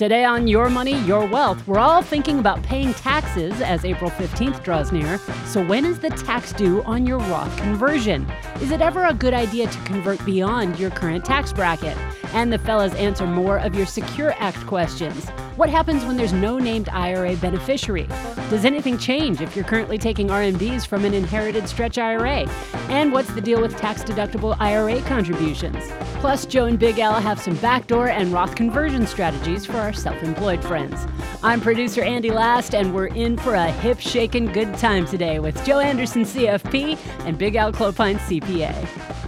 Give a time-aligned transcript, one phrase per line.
[0.00, 4.64] Today on Your Money, Your Wealth, we're all thinking about paying taxes as April 15th
[4.64, 5.18] draws near.
[5.44, 8.26] So, when is the tax due on your Roth conversion?
[8.62, 11.98] Is it ever a good idea to convert beyond your current tax bracket?
[12.32, 15.26] And the fellas answer more of your Secure Act questions.
[15.60, 18.06] What happens when there's no named IRA beneficiary?
[18.48, 22.48] Does anything change if you're currently taking RMDs from an inherited stretch IRA?
[22.88, 25.76] And what's the deal with tax deductible IRA contributions?
[26.20, 30.22] Plus, Joe and Big Al have some backdoor and Roth conversion strategies for our self
[30.22, 31.06] employed friends.
[31.42, 35.62] I'm producer Andy Last, and we're in for a hip shaking good time today with
[35.66, 36.96] Joe Anderson, CFP,
[37.26, 39.19] and Big Al Clopine, CPA.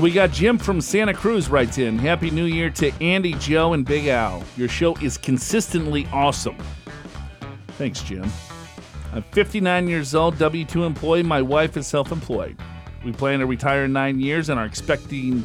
[0.00, 1.98] We got Jim from Santa Cruz writes in.
[1.98, 4.44] Happy New Year to Andy, Joe, and Big Al.
[4.54, 6.58] Your show is consistently awesome.
[7.78, 8.30] Thanks, Jim.
[9.14, 11.22] I'm 59 years old, W 2 employee.
[11.22, 12.58] My wife is self employed.
[13.06, 15.42] We plan to retire in nine years and are expecting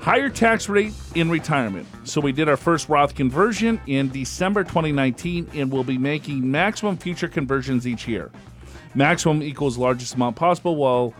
[0.00, 1.86] higher tax rate in retirement.
[2.04, 6.96] So we did our first Roth conversion in December 2019 and we'll be making maximum
[6.96, 8.30] future conversions each year.
[8.94, 11.12] Maximum equals largest amount possible while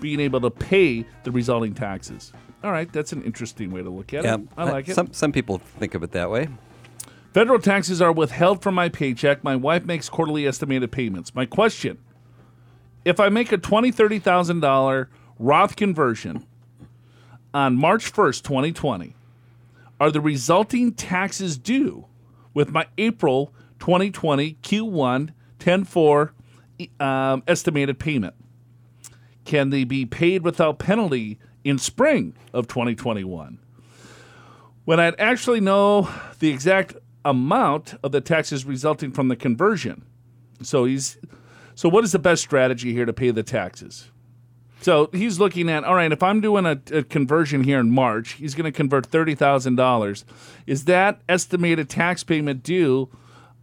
[0.00, 2.32] being able to pay the resulting taxes.
[2.62, 4.48] All right, that's an interesting way to look at Yeah, it.
[4.56, 4.94] I like it.
[4.94, 6.48] Some some people think of it that way.
[7.32, 9.44] Federal taxes are withheld from my paycheck.
[9.44, 11.34] My wife makes quarterly estimated payments.
[11.34, 11.98] My question
[13.04, 15.06] if I make a $20,000, $30,000
[15.38, 16.44] Roth conversion
[17.54, 19.16] on March 1st, 2020,
[19.98, 22.06] are the resulting taxes due
[22.52, 26.34] with my April 2020 Q1 104
[26.98, 28.34] um, estimated payment?
[29.50, 33.58] Can they be paid without penalty in spring of 2021?
[34.84, 40.04] When I'd actually know the exact amount of the taxes resulting from the conversion.
[40.62, 41.18] So he's
[41.74, 44.12] so what is the best strategy here to pay the taxes?
[44.82, 46.12] So he's looking at all right.
[46.12, 49.74] If I'm doing a, a conversion here in March, he's going to convert thirty thousand
[49.74, 50.24] dollars.
[50.68, 53.08] Is that estimated tax payment due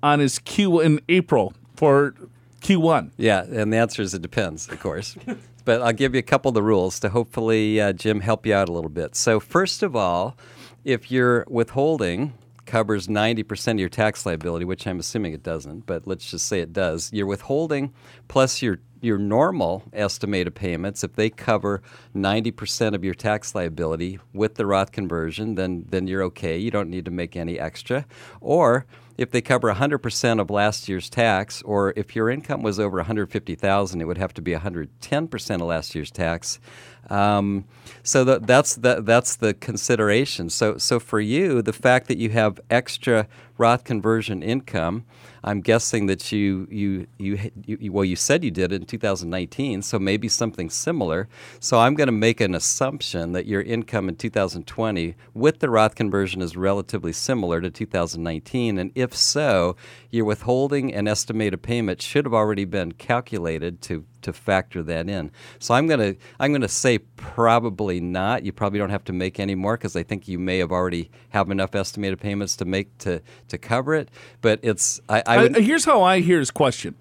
[0.03, 2.13] on his Q in April for
[2.59, 3.11] Q1?
[3.15, 5.15] Yeah, and the answer is it depends, of course.
[5.67, 8.53] but I'll give you a couple of the rules to hopefully, uh, Jim, help you
[8.53, 9.17] out a little bit.
[9.17, 10.37] So, first of all,
[10.85, 16.07] if your withholding covers 90% of your tax liability, which I'm assuming it doesn't, but
[16.07, 17.93] let's just say it does, your withholding
[18.29, 21.83] plus your your normal estimated payments, if they cover
[22.15, 26.57] 90% of your tax liability with the Roth conversion, then then you're okay.
[26.57, 28.05] You don't need to make any extra.
[28.39, 28.85] Or
[29.17, 34.01] if they cover 100% of last year's tax, or if your income was over 150,000,
[34.01, 36.59] it would have to be 110% of last year's tax.
[37.09, 37.65] Um,
[38.03, 40.49] so that's the, that's the consideration.
[40.49, 45.03] So so for you, the fact that you have extra Roth conversion income,
[45.43, 49.81] I'm guessing that you you, you you well you said you did it in 2019,
[49.81, 51.27] so maybe something similar.
[51.59, 55.95] So I'm going to make an assumption that your income in 2020 with the Roth
[55.95, 59.75] conversion is relatively similar to 2019, and if so,
[60.11, 65.31] your withholding and estimated payment should have already been calculated to to factor that in.
[65.59, 68.43] So I'm going to I'm going to say probably not.
[68.43, 71.09] You probably don't have to make any more because I think you may have already
[71.29, 74.09] have enough estimated payments to make to to cover it.
[74.41, 76.95] But it's I, I would, Uh, here's how I hear his question: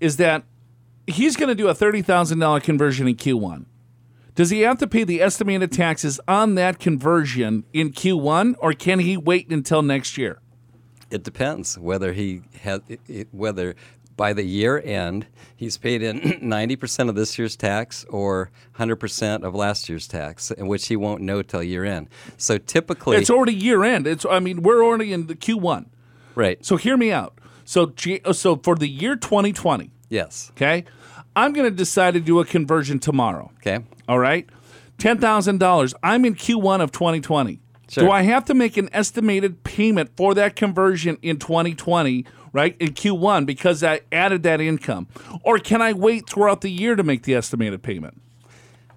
[0.00, 0.44] is that
[1.06, 3.66] he's going to do a thirty thousand dollar conversion in Q1.
[4.36, 9.00] Does he have to pay the estimated taxes on that conversion in Q1, or can
[9.00, 10.40] he wait until next year?
[11.10, 12.80] It depends whether he has
[13.32, 13.74] whether
[14.20, 15.26] by the year end
[15.56, 20.66] he's paid in 90% of this year's tax or 100% of last year's tax, in
[20.66, 22.06] which he won't know till year end.
[22.36, 24.06] So typically, It's already year end.
[24.06, 25.86] It's I mean we're already in the Q1.
[26.34, 26.62] right.
[26.62, 27.32] So hear me out.
[27.64, 27.94] So
[28.32, 30.52] so for the year 2020, Yes.
[30.54, 30.84] okay,
[31.34, 33.50] I'm going to decide to do a conversion tomorrow.
[33.60, 33.78] Okay.
[34.06, 34.46] All right.
[34.98, 35.94] $10,000.
[36.02, 37.60] I'm in Q1 of 2020.
[37.88, 38.04] Sure.
[38.04, 42.88] Do I have to make an estimated payment for that conversion in 2020, right, in
[42.94, 45.08] Q1 because I added that income?
[45.42, 48.20] Or can I wait throughout the year to make the estimated payment?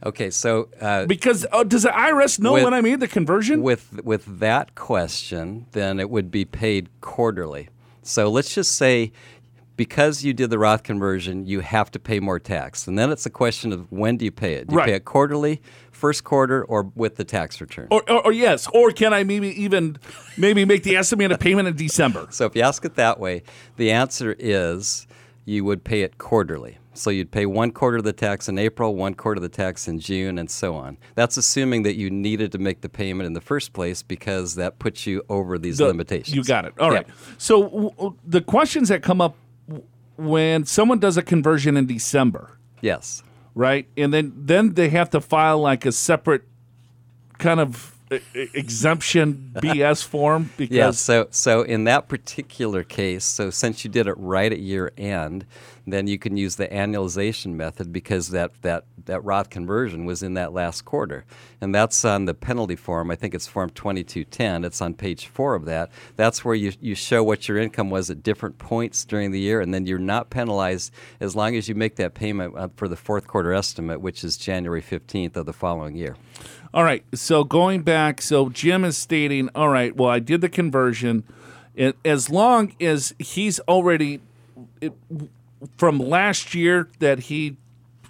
[0.05, 0.29] Okay.
[0.29, 3.61] So uh, Because uh, does the IRS know With- when I made the conversion?
[3.61, 7.69] with with that question, then it would be paid quarterly.
[8.01, 9.11] So let's just say
[9.75, 12.85] because you did the Roth conversion, you have to pay more tax.
[12.87, 14.67] And then it's a question of when do you pay it?
[14.67, 14.87] Do you Right.
[14.89, 15.61] pay it quarterly,
[16.03, 17.87] first quarter, or with the tax return?
[17.89, 19.97] or, or, or yes, or can I maybe even
[20.37, 22.27] maybe make the estimated payment in December?
[22.37, 23.43] So if you ask it that way,
[23.77, 25.07] the answer is
[25.45, 26.77] you would pay it quarterly.
[26.93, 29.87] So you'd pay one quarter of the tax in April, one quarter of the tax
[29.87, 30.97] in June, and so on.
[31.15, 34.77] That's assuming that you needed to make the payment in the first place because that
[34.79, 36.35] puts you over these The- limitations.
[36.35, 36.73] You got it.
[36.79, 36.97] All Yeah.
[36.99, 37.07] right.
[37.37, 39.35] So w- w- the questions that come up
[39.69, 39.85] w-
[40.17, 43.23] when someone does a conversion in December, Yes.
[43.55, 43.87] Right?
[43.97, 46.43] And then then they have to file like a separate
[47.37, 48.19] kind of e-
[48.53, 54.07] exemption BS form because Yeah, so so in that particular case, so since you did
[54.07, 55.45] it right at year end,
[55.85, 60.33] then you can use the annualization method because that, that, that Roth conversion was in
[60.35, 61.25] that last quarter.
[61.59, 63.11] And that's on the penalty form.
[63.11, 64.63] I think it's form 2210.
[64.63, 65.91] It's on page four of that.
[66.15, 69.59] That's where you, you show what your income was at different points during the year,
[69.59, 73.27] and then you're not penalized as long as you make that payment for the fourth
[73.27, 76.15] quarter estimate, which is January 15th of the following year.
[76.73, 77.03] All right.
[77.13, 81.23] So going back, so Jim is stating, all right, well, I did the conversion.
[82.05, 84.21] As long as he's already
[84.81, 84.93] it,
[85.77, 87.57] from last year that he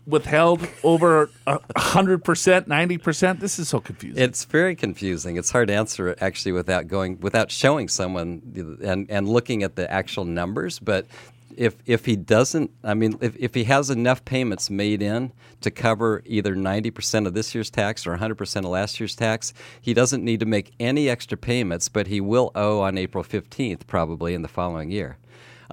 [0.05, 3.39] withheld over a hundred percent, ninety percent.
[3.39, 4.21] This is so confusing.
[4.21, 5.37] It's very confusing.
[5.37, 9.89] It's hard to answer actually without going without showing someone and and looking at the
[9.89, 10.79] actual numbers.
[10.79, 11.07] But
[11.55, 15.71] if if he doesn't, I mean, if, if he has enough payments made in to
[15.71, 19.53] cover either ninety percent of this year's tax or hundred percent of last year's tax,
[19.79, 21.87] he doesn't need to make any extra payments.
[21.87, 25.17] But he will owe on April fifteenth, probably in the following year.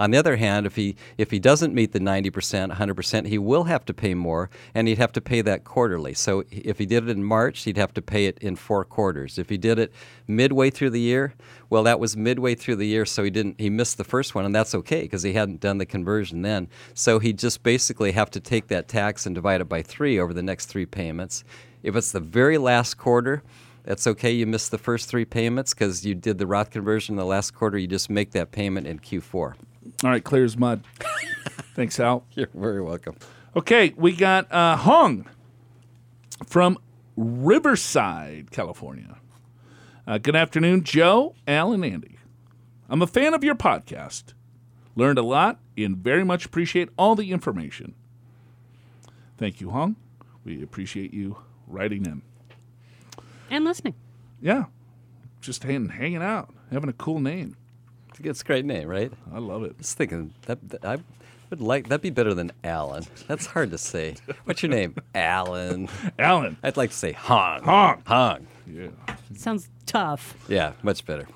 [0.00, 3.64] On the other hand, if he if he doesn't meet the 90%, 100%, he will
[3.64, 6.14] have to pay more and he'd have to pay that quarterly.
[6.14, 9.38] So if he did it in March, he'd have to pay it in four quarters.
[9.38, 9.92] If he did it
[10.26, 11.34] midway through the year,
[11.68, 14.46] well that was midway through the year so he didn't he missed the first one
[14.46, 16.68] and that's okay because he hadn't done the conversion then.
[16.94, 20.32] So he'd just basically have to take that tax and divide it by 3 over
[20.32, 21.44] the next 3 payments.
[21.82, 23.42] If it's the very last quarter,
[23.84, 24.30] that's okay.
[24.30, 27.52] You missed the first three payments because you did the Roth conversion in the last
[27.52, 27.78] quarter.
[27.78, 29.54] You just make that payment in Q4.
[30.04, 30.84] All right, clear as mud.
[31.74, 32.24] Thanks, Al.
[32.34, 33.16] You're very welcome.
[33.56, 35.26] Okay, we got uh, Hung
[36.46, 36.78] from
[37.16, 39.16] Riverside, California.
[40.06, 42.18] Uh, good afternoon, Joe, Al, and Andy.
[42.88, 44.34] I'm a fan of your podcast.
[44.96, 47.94] Learned a lot and very much appreciate all the information.
[49.38, 49.96] Thank you, Hung.
[50.44, 52.22] We appreciate you writing in.
[53.50, 53.94] And listening.
[54.40, 54.64] Yeah,
[55.40, 57.56] just hang, hanging out, having a cool name.
[58.22, 59.12] It's a great name, right?
[59.32, 59.72] I love it.
[59.72, 60.98] I was thinking that, that I
[61.48, 63.04] would like that'd be better than Alan.
[63.26, 64.16] That's hard to say.
[64.44, 64.94] What's your name?
[65.14, 65.88] Alan.
[66.18, 66.56] Alan.
[66.62, 67.62] I'd like to say Hong.
[67.62, 68.02] Hong.
[68.06, 68.46] Hong.
[68.70, 68.88] Yeah.
[69.34, 70.34] Sounds tough.
[70.48, 71.26] Yeah, much better.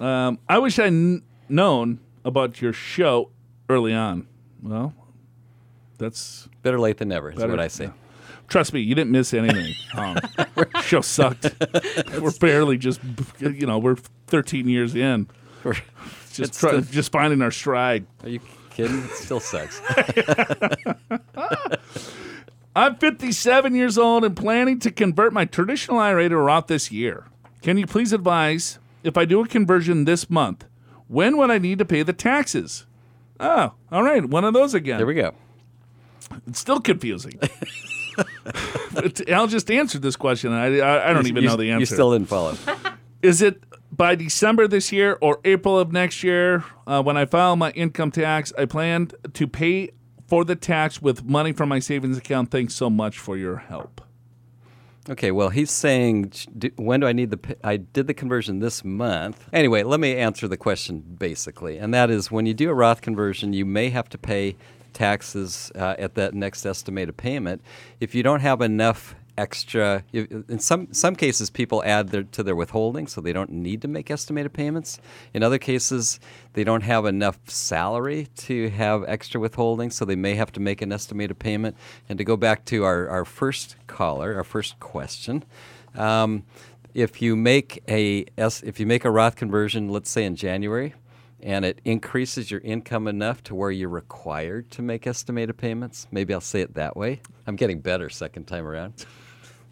[0.00, 3.30] Um, I wish I'd kn- known about your show
[3.68, 4.26] early on.
[4.62, 4.94] Well,
[5.98, 7.84] that's Better late than never is Better- what I say.
[7.84, 7.90] yeah.
[8.52, 9.74] Trust me, you didn't miss anything.
[9.94, 10.18] Um,
[10.82, 11.46] show sucked.
[12.18, 13.00] we're barely just,
[13.40, 13.96] you know, we're
[14.26, 15.26] 13 years in.
[16.32, 18.06] Just try, still- just finding our stride.
[18.22, 18.40] Are you
[18.70, 18.98] kidding?
[19.04, 19.80] It still sucks.
[22.76, 27.26] I'm 57 years old and planning to convert my traditional IRA to Roth this year.
[27.60, 30.64] Can you please advise if I do a conversion this month,
[31.08, 32.86] when would I need to pay the taxes?
[33.38, 34.96] Oh, all right, one of those again.
[34.98, 35.34] there we go.
[36.46, 37.38] It's still confusing.
[38.94, 40.52] But Al just answered this question.
[40.52, 41.80] and I, I, I don't even You- know the answer.
[41.80, 42.56] You still didn't follow.
[43.22, 43.62] Is it
[43.92, 48.10] by December this year or April of next year uh, when I file my income
[48.10, 48.52] tax?
[48.58, 49.90] I plan to pay
[50.26, 52.50] for the tax with money from my savings account.
[52.50, 54.00] Thanks so much for your help.
[55.10, 56.32] Okay, well, he's saying,
[56.76, 57.56] when do I need the?
[57.64, 59.44] I did the conversion this month.
[59.52, 63.00] Anyway, let me answer the question basically, and that is when you do a Roth
[63.00, 64.56] conversion, you may have to pay
[64.92, 67.62] taxes uh, at that next estimated payment
[68.00, 70.04] if you don't have enough extra.
[70.12, 73.88] In some some cases, people add their, to their withholding, so they don't need to
[73.88, 74.98] make estimated payments.
[75.32, 76.20] In other cases,
[76.52, 80.82] they don't have enough salary to have extra withholding, so they may have to make
[80.82, 81.76] an estimated payment.
[82.08, 85.44] And to go back to our, our first caller, our first question,
[85.94, 86.44] um,
[86.94, 90.94] if you make a if you make a Roth conversion, let's say in January,
[91.42, 96.32] and it increases your income enough to where you're required to make estimated payments, maybe
[96.32, 97.20] I'll say it that way.
[97.46, 99.04] I'm getting better second time around.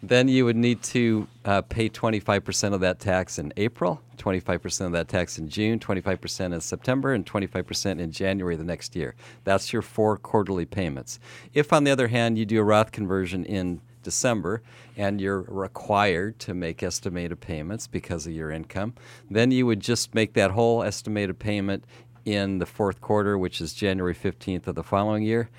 [0.03, 4.91] Then you would need to uh, pay 25% of that tax in April, 25% of
[4.93, 9.13] that tax in June, 25% in September, and 25% in January the next year.
[9.43, 11.19] That's your four quarterly payments.
[11.53, 14.61] If, on the other hand, you do a Roth conversion in December
[14.97, 18.93] and you're required to make estimated payments because of your income,
[19.29, 21.85] then you would just make that whole estimated payment
[22.25, 25.49] in the fourth quarter, which is January 15th of the following year.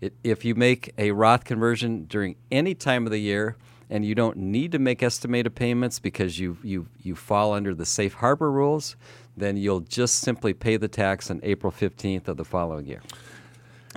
[0.00, 3.56] It, if you make a Roth conversion during any time of the year
[3.90, 7.86] and you don't need to make estimated payments because you, you, you fall under the
[7.86, 8.96] safe harbor rules,
[9.36, 13.02] then you'll just simply pay the tax on April 15th of the following year.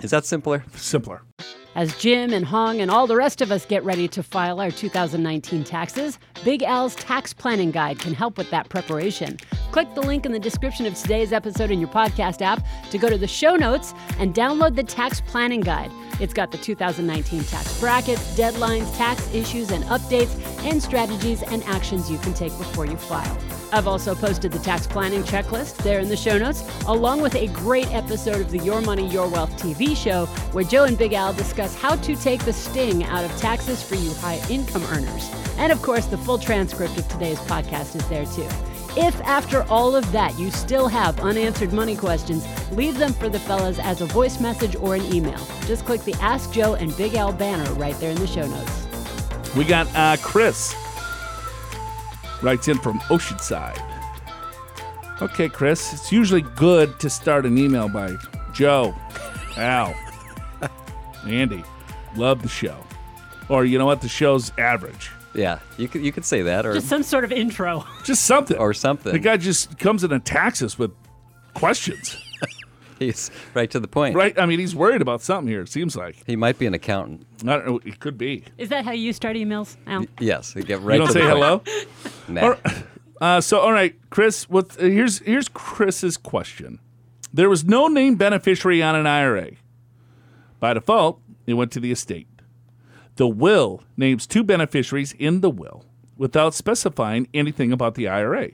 [0.02, 0.64] Is that simpler?
[0.74, 1.22] Simpler.
[1.74, 4.70] As Jim and Hong and all the rest of us get ready to file our
[4.70, 9.36] 2019 taxes, Big Al's tax planning guide can help with that preparation.
[9.70, 13.08] Click the link in the description of today's episode in your podcast app to go
[13.08, 15.90] to the show notes and download the tax planning guide.
[16.20, 20.34] It's got the 2019 tax brackets, deadlines, tax issues and updates,
[20.64, 23.38] and strategies and actions you can take before you file.
[23.70, 27.48] I've also posted the tax planning checklist there in the show notes, along with a
[27.48, 31.34] great episode of the Your Money, Your Wealth TV show where Joe and Big Al
[31.58, 35.28] discuss how to take the sting out of taxes for you high income earners.
[35.56, 38.48] And of course, the full transcript of today's podcast is there too.
[38.96, 43.40] If after all of that you still have unanswered money questions, leave them for the
[43.40, 45.38] fellas as a voice message or an email.
[45.66, 48.86] Just click the Ask Joe and Big Al banner right there in the show notes.
[49.56, 50.76] We got uh, Chris
[52.40, 53.82] writes in from Oceanside.
[55.20, 58.16] Okay, Chris, it's usually good to start an email by
[58.52, 58.94] Joe,
[59.56, 59.92] Al,
[61.30, 61.64] Andy.
[62.16, 62.76] Love the show.
[63.48, 64.00] Or you know what?
[64.02, 65.10] The show's average.
[65.34, 67.84] Yeah, you could you could say that or Just some sort of intro.
[68.04, 68.56] Just something.
[68.56, 69.12] or something.
[69.12, 70.90] The guy just comes in and attacks us with
[71.54, 72.16] questions.
[72.98, 74.16] He's right to the point.
[74.16, 74.36] right?
[74.36, 76.16] I mean, he's worried about something here, it seems like.
[76.26, 77.24] He might be an accountant.
[77.44, 77.80] I don't know.
[77.84, 78.42] It could be.
[78.56, 80.04] Is that how you start emails, Al?
[80.18, 81.62] Yes, he get right You don't to say the hello?
[82.28, 82.40] Nah.
[82.42, 82.84] All right.
[83.20, 84.50] Uh, so, all right, Chris.
[84.50, 84.76] What?
[84.80, 86.80] Uh, here's here's Chris's question.
[87.32, 89.52] There was no named beneficiary on an IRA.
[90.60, 92.28] By default, it went to the estate.
[93.16, 95.84] The will names two beneficiaries in the will
[96.16, 98.50] without specifying anything about the IRA.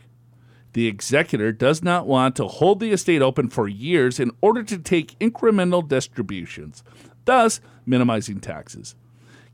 [0.75, 4.79] The executor does not want to hold the estate open for years in order to
[4.79, 6.83] take incremental distributions,
[7.25, 8.95] thus minimizing taxes.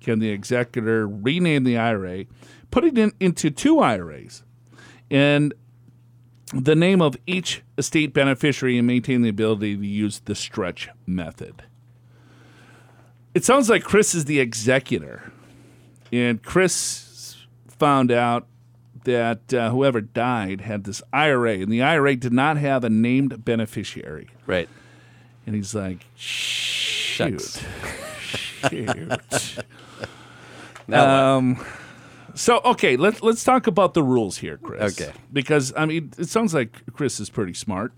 [0.01, 2.25] Can the executor rename the IRA,
[2.71, 4.45] put it in, into two IRAs,
[5.11, 5.53] and
[6.55, 11.65] the name of each estate beneficiary and maintain the ability to use the stretch method?
[13.35, 15.33] It sounds like Chris is the executor,
[16.13, 17.37] and Chris
[17.69, 18.47] found out
[19.05, 23.45] that uh, whoever died had this IRA, and the IRA did not have a named
[23.45, 24.29] beneficiary.
[24.47, 24.69] Right.
[25.47, 27.63] And he's like, shoot.
[28.21, 29.59] Shoot.
[30.87, 31.65] Now um,
[32.35, 35.01] so, okay, let's, let's talk about the rules here, Chris.
[35.01, 35.13] Okay.
[35.33, 37.93] Because, I mean, it sounds like Chris is pretty smart.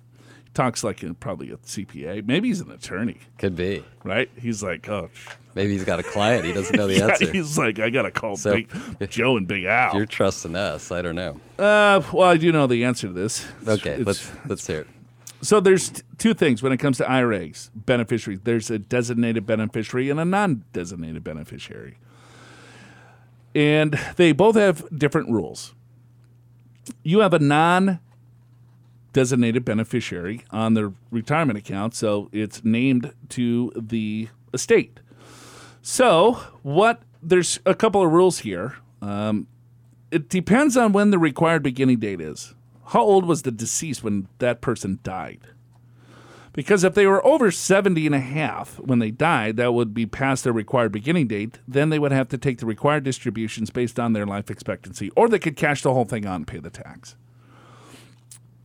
[0.54, 2.26] Talks like a, probably a CPA.
[2.26, 3.82] Maybe he's an attorney, Could be.
[4.04, 4.28] right?
[4.36, 5.08] He's like, oh,
[5.54, 6.44] Maybe he's got a client.
[6.46, 7.30] He doesn't know the yeah, answer.
[7.32, 8.70] he's like, I got to call So- Big,
[9.10, 9.94] Joe and Big Al.
[9.96, 10.90] You're trusting us.
[10.92, 11.40] I don't know.
[11.58, 13.46] Uh, well, I do know the answer to this.
[13.66, 14.86] Okay, it's- let's let's hear it.
[15.40, 18.40] So there's t- two things when it comes to IRAs, beneficiaries.
[18.44, 21.98] There's a designated beneficiary and a non-designated beneficiary.
[23.54, 25.74] And they both have different rules.
[27.02, 27.38] You have a
[29.12, 35.00] non-designated beneficiary on the retirement account, so it's named to the estate.
[35.82, 38.76] So, what there's a couple of rules here.
[39.00, 39.46] Um,
[40.10, 42.54] it depends on when the required beginning date is.
[42.88, 45.40] How old was the deceased when that person died?
[46.52, 50.04] Because if they were over 70 and a half when they died, that would be
[50.04, 51.60] past their required beginning date.
[51.66, 55.28] Then they would have to take the required distributions based on their life expectancy, or
[55.28, 57.16] they could cash the whole thing out and pay the tax.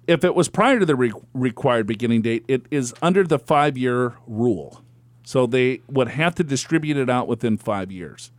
[0.07, 3.77] If it was prior to the re- required beginning date, it is under the five
[3.77, 4.81] year rule.
[5.23, 8.31] So they would have to distribute it out within five years.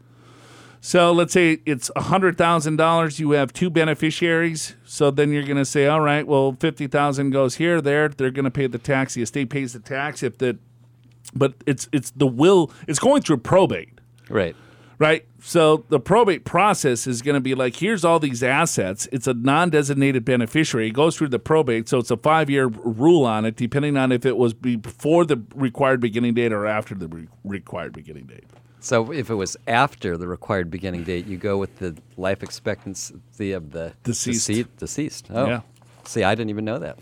[0.80, 4.76] So let's say it's $100,000, you have two beneficiaries.
[4.84, 8.44] So then you're going to say, all right, well, 50,000 goes here, there, they're going
[8.44, 9.14] to pay the tax.
[9.14, 10.58] The estate pays the tax if the
[11.34, 14.56] but it's it's the will it's going through probate, Right.
[14.98, 15.24] Right?
[15.40, 19.08] So the probate process is going to be like here's all these assets.
[19.12, 20.88] It's a non-designated beneficiary.
[20.88, 24.26] It goes through the probate, so it's a 5-year rule on it depending on if
[24.26, 28.44] it was before the required beginning date or after the re- required beginning date.
[28.80, 33.52] So if it was after the required beginning date, you go with the life expectancy
[33.52, 34.46] of the Deceased.
[34.46, 34.76] Deceased.
[34.76, 35.26] deceased.
[35.30, 35.46] Oh.
[35.46, 35.60] Yeah.
[36.04, 36.98] See, I didn't even know that.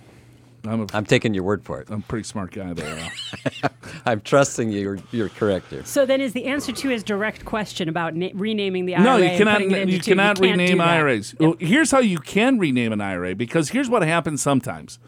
[0.68, 1.88] I'm a, I'm taking your word for it.
[1.90, 3.10] I'm a pretty smart guy there.
[4.06, 4.80] I'm trusting you.
[4.80, 5.84] You're, you're correct here.
[5.84, 9.04] So then, is the answer to his direct question about na- renaming the IRA?
[9.04, 9.54] No, you cannot.
[9.58, 10.10] putting it You two?
[10.12, 10.88] cannot can't rename do that.
[10.88, 11.34] IRAs.
[11.38, 14.98] Well, Here's how you can rename an IRA because here's what happens sometimes,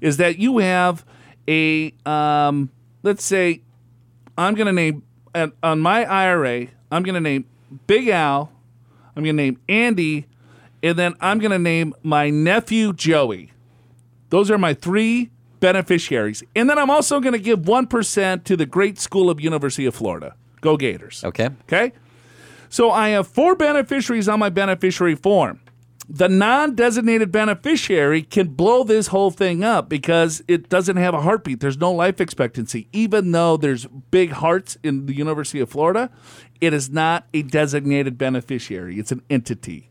[0.00, 1.04] is that you have
[1.48, 2.70] a um,
[3.02, 3.62] let's say
[4.38, 5.02] I'm going to name
[5.34, 7.44] and on my IRA I'm going to name
[7.86, 8.52] Big Al,
[9.16, 10.26] I'm going to name Andy,
[10.82, 13.50] and then I'm going to name my nephew Joey.
[14.34, 18.56] Those are my three beneficiaries, and then I'm also going to give one percent to
[18.56, 20.34] the Great School of University of Florida.
[20.60, 21.22] Go Gators.
[21.22, 21.50] Okay.
[21.62, 21.92] Okay.
[22.68, 25.60] So I have four beneficiaries on my beneficiary form.
[26.08, 31.20] The non designated beneficiary can blow this whole thing up because it doesn't have a
[31.20, 31.60] heartbeat.
[31.60, 32.88] There's no life expectancy.
[32.92, 36.10] Even though there's big hearts in the University of Florida,
[36.60, 39.90] it is not a designated beneficiary, it's an entity.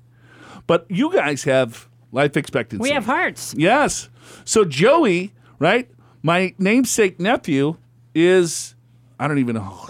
[0.67, 2.81] But you guys have life expectancy.
[2.81, 3.53] We have hearts.
[3.57, 4.09] Yes.
[4.45, 5.89] So Joey, right?
[6.21, 7.75] My namesake nephew
[8.15, 8.75] is
[9.19, 9.89] I don't even know.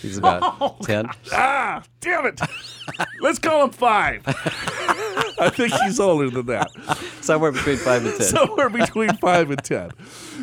[0.00, 1.08] He's about 10.
[1.32, 2.40] Ah, damn it.
[3.20, 4.22] Let's call him five.
[4.26, 6.70] I think he's older than that.
[7.22, 8.26] Somewhere between 5 and 10.
[8.26, 9.90] Somewhere between five and ten.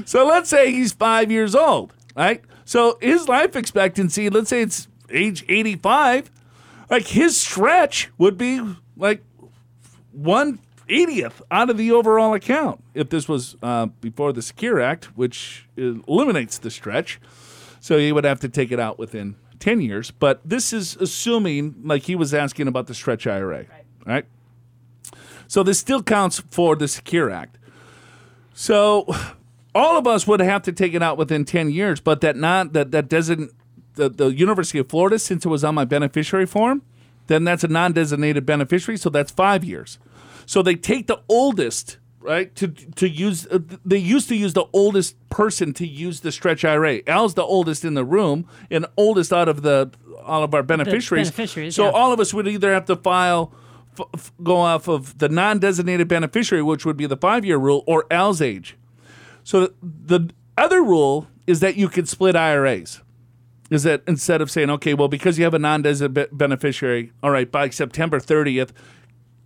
[0.05, 2.41] So let's say he's five years old, right?
[2.65, 6.31] So his life expectancy, let's say it's age 85,
[6.89, 8.61] like his stretch would be
[8.97, 9.23] like
[10.11, 10.57] one
[10.91, 15.67] 80th out of the overall account if this was uh, before the Secure Act, which
[15.77, 17.19] eliminates the stretch.
[17.79, 20.11] So he would have to take it out within 10 years.
[20.11, 23.65] But this is assuming, like he was asking about the stretch IRA,
[24.05, 24.25] right?
[25.47, 27.57] So this still counts for the Secure Act.
[28.53, 29.07] So
[29.73, 32.73] all of us would have to take it out within 10 years, but that not
[32.73, 33.51] that that doesn't
[33.95, 36.81] the, the University of Florida, since it was on my beneficiary form,
[37.31, 39.97] then that's a non-designated beneficiary, so that's five years.
[40.45, 42.53] So they take the oldest, right?
[42.57, 46.65] To to use uh, they used to use the oldest person to use the stretch
[46.65, 47.01] IRA.
[47.07, 49.91] Al's the oldest in the room and oldest out of the
[50.23, 51.31] all of our beneficiaries.
[51.31, 51.91] beneficiaries, so yeah.
[51.91, 53.53] all of us would either have to file
[53.97, 58.05] f- f- go off of the non-designated beneficiary, which would be the five-year rule, or
[58.11, 58.77] Al's age.
[59.43, 63.01] So the other rule is that you can split IRAs.
[63.71, 67.49] Is that instead of saying, okay, well, because you have a non-designated beneficiary, all right,
[67.49, 68.71] by September 30th,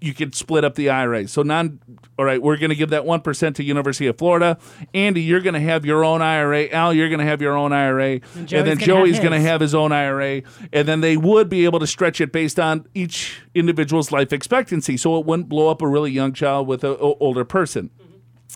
[0.02, 1.28] you could split up the IRA.
[1.28, 1.80] So non,
[2.18, 4.58] all right, we're going to give that one percent to University of Florida.
[4.94, 6.70] Andy, you're going to have your own IRA.
[6.70, 9.62] Al, you're going to have your own IRA, and, Joey's then Joey's going to have
[9.62, 10.42] his own IRA,
[10.74, 14.98] and then they would be able to stretch it based on each individual's life expectancy,
[14.98, 17.90] so it wouldn't blow up a really young child with an older person.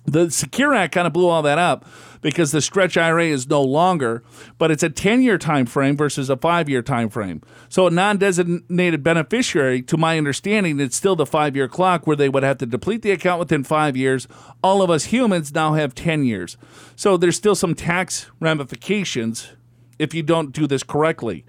[0.06, 1.86] The Secure Act kind of blew all that up
[2.22, 4.24] because the stretch IRA is no longer,
[4.58, 7.42] but it's a 10 year time frame versus a five year time frame.
[7.70, 12.16] So a non designated beneficiary, to my understanding, it's still the five year clock where
[12.16, 14.28] they would have to deplete the account within five years.
[14.64, 16.58] All of us humans now have 10 years.
[16.96, 19.50] So there's still some tax ramifications
[19.98, 21.46] if you don't do this correctly.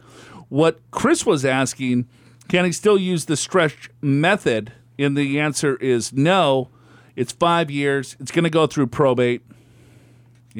[0.48, 2.08] What Chris was asking,
[2.48, 4.72] can he still use the stretch method?
[4.98, 6.68] And the answer is no.
[7.16, 8.16] It's five years.
[8.18, 9.42] It's going to go through probate.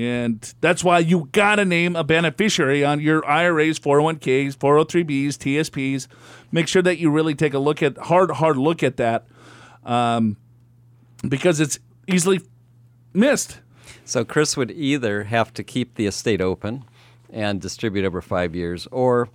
[0.01, 6.07] And that's why you got to name a beneficiary on your IRAs, 401ks, 403bs, TSPs.
[6.51, 9.27] Make sure that you really take a look at hard, hard look at that
[9.85, 10.39] um,
[11.29, 12.41] because it's easily
[13.13, 13.61] missed.
[14.07, 16.87] So Chris would either have to keep the estate open
[17.31, 19.29] and distribute over five years, or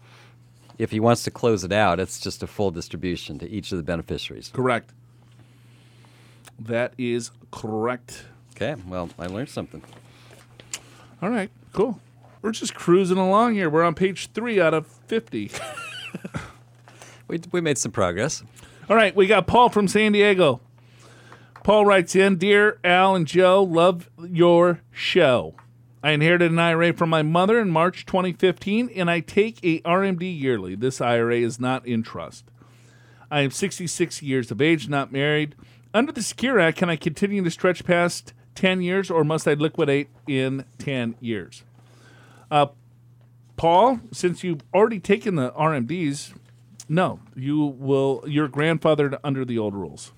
[0.79, 3.77] if he wants to close it out, it's just a full distribution to each of
[3.77, 4.49] the beneficiaries.
[4.51, 4.91] Correct.
[6.57, 8.25] That is correct.
[8.55, 9.83] Okay, well, I learned something.
[11.21, 11.99] All right, cool.
[12.41, 13.69] We're just cruising along here.
[13.69, 15.51] We're on page three out of 50.
[17.27, 18.43] We, we made some progress.
[18.89, 20.61] All right, we got Paul from San Diego.
[21.63, 25.55] Paul writes in Dear Al and Joe, love your show.
[26.03, 30.39] I inherited an IRA from my mother in March 2015, and I take a RMD
[30.39, 30.75] yearly.
[30.75, 32.45] This IRA is not in trust.
[33.31, 35.55] I am 66 years of age, not married.
[35.95, 39.53] Under the Secure Act, can I continue to stretch past 10 years, or must I
[39.53, 41.63] liquidate in 10 years?
[42.49, 42.67] Uh,
[43.57, 46.33] Paul, since you've already taken the RMDs,
[46.87, 48.23] no, you will.
[48.27, 50.11] You're grandfathered under the old rules.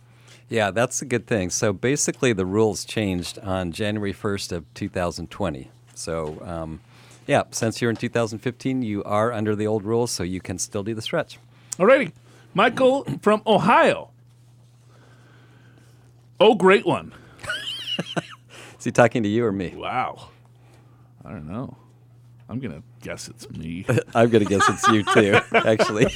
[0.49, 1.49] Yeah, that's a good thing.
[1.49, 5.71] So basically, the rules changed on January 1st of 2020.
[5.93, 6.79] So, um,
[7.25, 10.83] yeah, since you're in 2015, you are under the old rules, so you can still
[10.83, 11.39] do the stretch.
[11.73, 12.11] Alrighty,
[12.53, 14.09] Michael from Ohio.
[16.39, 17.13] Oh, great one!
[18.87, 19.73] He talking to you or me?
[19.75, 20.29] Wow.
[21.25, 21.75] I don't know.
[22.47, 23.85] I'm gonna guess it's me.
[24.15, 26.07] I'm going to guess it's you too, actually.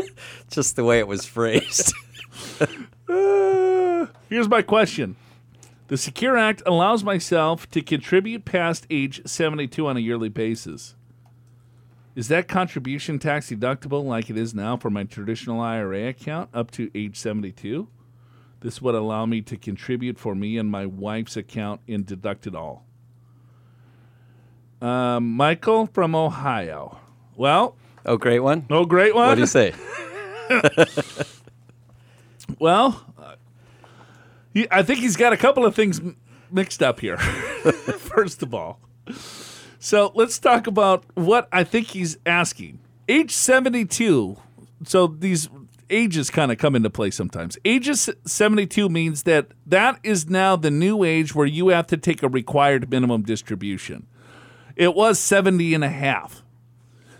[0.50, 1.94] Just the way it was phrased.
[3.08, 5.16] Uh, here's my question.
[5.86, 10.96] The Secure Act allows myself to contribute past age 72 on a yearly basis.
[12.14, 16.70] Is that contribution tax deductible like it is now for my traditional IRA account up
[16.72, 17.88] to age 72?
[18.60, 22.54] This would allow me to contribute for me and my wife's account and deduct it
[22.54, 22.84] all.
[24.80, 26.98] Um, Michael from Ohio.
[27.36, 28.64] Well, Oh, great one.
[28.70, 29.28] no great one.
[29.28, 29.74] What do you say?
[32.58, 33.34] Well, uh,
[34.54, 36.16] he, I think he's got a couple of things m-
[36.50, 37.16] mixed up here.
[37.98, 38.80] First of all,
[39.78, 42.80] so let's talk about what I think he's asking.
[43.08, 44.36] Age 72.
[44.84, 45.48] So these
[45.90, 47.58] ages kind of come into play sometimes.
[47.64, 51.96] Age is 72 means that that is now the new age where you have to
[51.96, 54.06] take a required minimum distribution.
[54.76, 56.42] It was 70 and a half.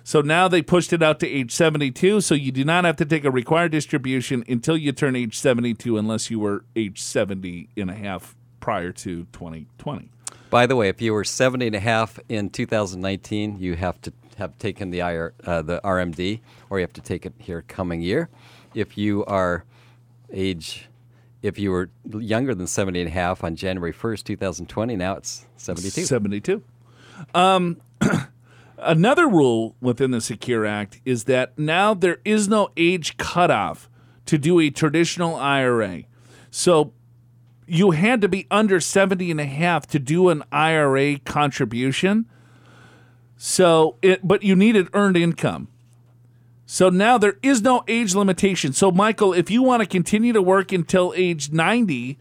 [0.04, 3.04] So now they pushed it out to age 72, so you do not have to
[3.04, 7.90] take a required distribution until you turn age 72 unless you were age 70 and
[7.90, 10.10] a half prior to 2020.
[10.48, 14.12] By the way, if you were 70 and a half in 2019, you have to
[14.38, 18.00] have taken the IR, uh, the RMD, or you have to take it here coming
[18.00, 18.30] year.
[18.74, 19.64] If you are
[20.32, 20.88] age,
[21.42, 25.46] if you were younger than 70 and a half on January 1st, 2020, now it's
[25.56, 26.04] 72.
[26.04, 26.62] 72.
[27.34, 27.80] Um,
[28.78, 33.88] another rule within the Secure Act is that now there is no age cutoff
[34.26, 36.04] to do a traditional IRA.
[36.50, 36.92] So
[37.66, 42.26] you had to be under 70 and a half to do an IRA contribution.
[43.36, 45.68] So it but you needed earned income.
[46.70, 48.74] So now there is no age limitation.
[48.74, 52.18] So Michael, if you want to continue to work until age 90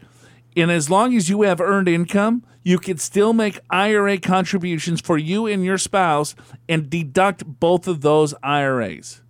[0.56, 5.18] and as long as you have earned income, you can still make IRA contributions for
[5.18, 6.34] you and your spouse
[6.66, 9.20] and deduct both of those IRAs.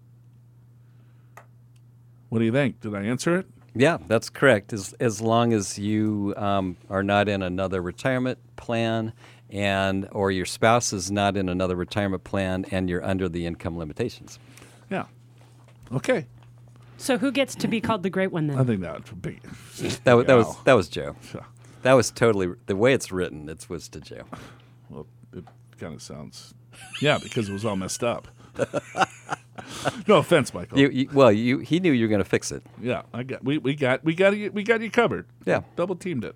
[2.28, 2.78] What do you think?
[2.78, 3.46] Did I answer it?
[3.74, 4.72] Yeah, that's correct.
[4.72, 9.12] As, as long as you um, are not in another retirement plan
[9.50, 13.76] and or your spouse is not in another retirement plan and you're under the income
[13.76, 14.38] limitations.
[15.90, 15.96] Yeah.
[15.96, 16.26] Okay.
[16.96, 18.58] So who gets to be called the great one then?
[18.58, 19.38] I think that would be.
[20.04, 21.14] That, wa- that was that was Joe.
[21.22, 21.46] Sure.
[21.82, 23.48] That was totally the way it's written.
[23.48, 24.24] It was to Joe.
[24.90, 25.44] Well, it
[25.78, 26.52] kind of sounds.
[27.00, 28.26] Yeah, because it was all messed up.
[30.08, 30.78] no offense, Michael.
[30.78, 32.64] You, you, well, you he knew you were going to fix it.
[32.80, 35.26] yeah, I got we, we got we got you we got you covered.
[35.44, 35.60] Yeah.
[35.76, 36.34] double teamed it.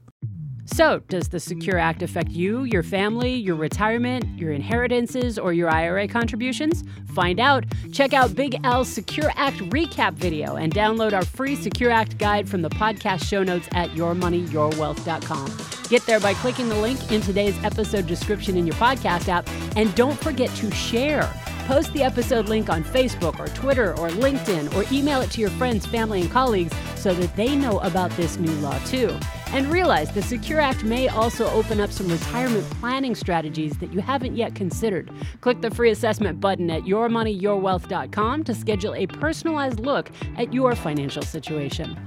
[0.65, 5.69] So, does the Secure Act affect you, your family, your retirement, your inheritances, or your
[5.69, 6.85] IRA contributions?
[7.15, 7.65] Find out.
[7.93, 12.49] Check out Big Al's Secure Act recap video and download our free Secure Act guide
[12.49, 15.59] from the podcast show notes at yourmoneyyourwealth.com.
[15.89, 19.93] Get there by clicking the link in today's episode description in your podcast app, and
[19.97, 21.29] don't forget to share.
[21.67, 25.51] Post the episode link on Facebook or Twitter or LinkedIn or email it to your
[25.51, 29.17] friends, family, and colleagues so that they know about this new law too.
[29.53, 34.01] And realize the Secure Act may also open up some retirement planning strategies that you
[34.01, 35.11] haven't yet considered.
[35.43, 41.23] Click the free assessment button at yourmoneyyourwealth.com to schedule a personalized look at your financial
[41.23, 41.99] situation.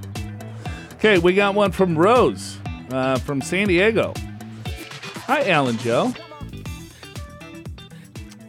[0.94, 2.58] Okay, we got one from Rose
[2.90, 4.12] uh, from San Diego.
[5.26, 6.12] Hi, Alan Joe.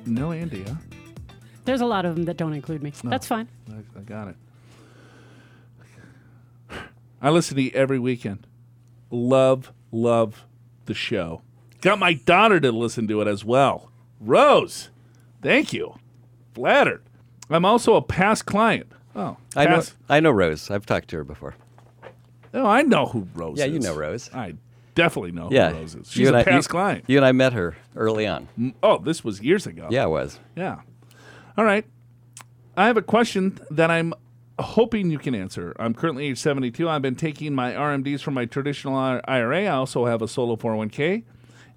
[0.08, 0.76] No Andy, huh?
[1.66, 2.94] There's a lot of them that don't include me.
[3.04, 3.48] That's fine.
[3.70, 4.36] I, I got it.
[7.22, 8.48] I listen to you every weekend.
[9.10, 10.46] Love, love
[10.86, 11.42] the show.
[11.82, 13.92] Got my daughter to listen to it as well.
[14.20, 14.90] Rose,
[15.42, 15.96] thank you.
[16.54, 17.04] Flattered.
[17.50, 18.92] I'm also a past client.
[19.16, 20.70] Oh, I know I know Rose.
[20.70, 21.56] I've talked to her before.
[22.54, 23.60] Oh, I know who Rose is.
[23.60, 23.74] Yeah, is.
[23.74, 24.30] you know Rose.
[24.34, 24.56] I
[24.96, 26.12] definitely know Yeah, who Rose is.
[26.12, 27.06] She's a I- past you- client.
[27.08, 28.48] You and I met her early on.
[28.84, 29.88] Oh, this was years ago.
[29.90, 30.40] Yeah, it was.
[30.56, 30.82] Yeah.
[31.58, 31.86] All right.
[32.76, 34.14] I have a question that I'm
[34.60, 35.76] hoping you can answer.
[35.80, 36.90] I'm currently age 72.
[36.90, 39.66] I've been taking my RMDs from my traditional IRA.
[39.66, 41.24] I also have a solo 401k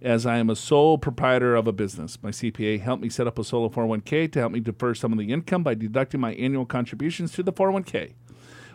[0.02, 2.18] as I am a sole proprietor of a business.
[2.22, 5.18] My CPA helped me set up a solo 401k to help me defer some of
[5.18, 8.14] the income by deducting my annual contributions to the 401k.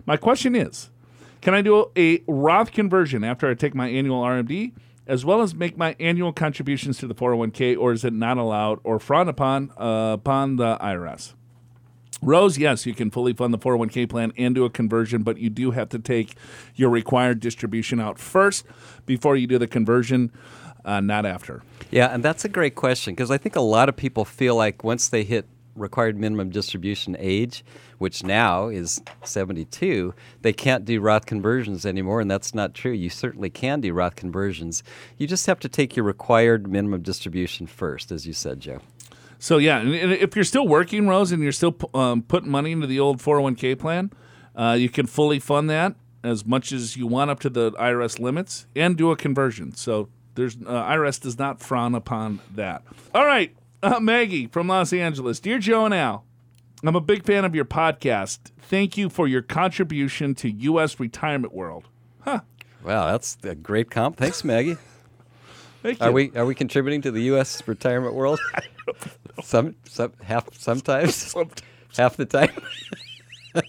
[0.05, 0.91] My question is
[1.41, 4.73] Can I do a Roth conversion after I take my annual RMD,
[5.07, 8.79] as well as make my annual contributions to the 401k, or is it not allowed
[8.83, 11.33] or frowned upon uh, upon the IRS?
[12.21, 15.49] Rose, yes, you can fully fund the 401k plan and do a conversion, but you
[15.49, 16.35] do have to take
[16.75, 18.65] your required distribution out first
[19.05, 20.31] before you do the conversion,
[20.85, 21.61] uh, not after.
[21.91, 24.83] Yeah, and that's a great question because I think a lot of people feel like
[24.83, 27.63] once they hit required minimum distribution age,
[27.97, 32.91] which now is 72, they can't do Roth conversions anymore, and that's not true.
[32.91, 34.83] You certainly can do Roth conversions.
[35.17, 38.81] You just have to take your required minimum distribution first, as you said, Joe.
[39.45, 42.87] So yeah, and if you're still working, Rose, and you're still um, putting money into
[42.87, 44.09] the old 401k plan,
[44.55, 48.19] uh, you can fully fund that as much as you want up to the IRS
[48.19, 49.75] limits and do a conversion.
[49.75, 52.81] So there's uh, IRS does not frown upon that.
[53.13, 56.25] All right, uh, Maggie from Los Angeles, dear Joe and Al,
[56.83, 58.39] I'm a big fan of your podcast.
[58.59, 60.99] Thank you for your contribution to U.S.
[60.99, 61.87] retirement world.
[62.21, 62.39] Huh?
[62.83, 64.17] Wow, that's a great comp.
[64.17, 64.77] Thanks, Maggie.
[65.83, 66.05] Thank you.
[66.07, 67.61] Are we are we contributing to the U.S.
[67.67, 68.39] retirement world?
[69.43, 71.33] Some, some half sometimes,
[71.97, 72.51] half the time,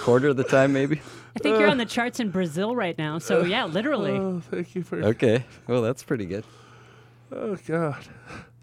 [0.00, 1.00] quarter of the time maybe.
[1.36, 3.18] I think you're on the charts in Brazil right now.
[3.18, 4.12] So, yeah, literally.
[4.12, 5.02] Oh, thank you for.
[5.02, 6.44] Okay, well that's pretty good.
[7.32, 7.98] Oh God.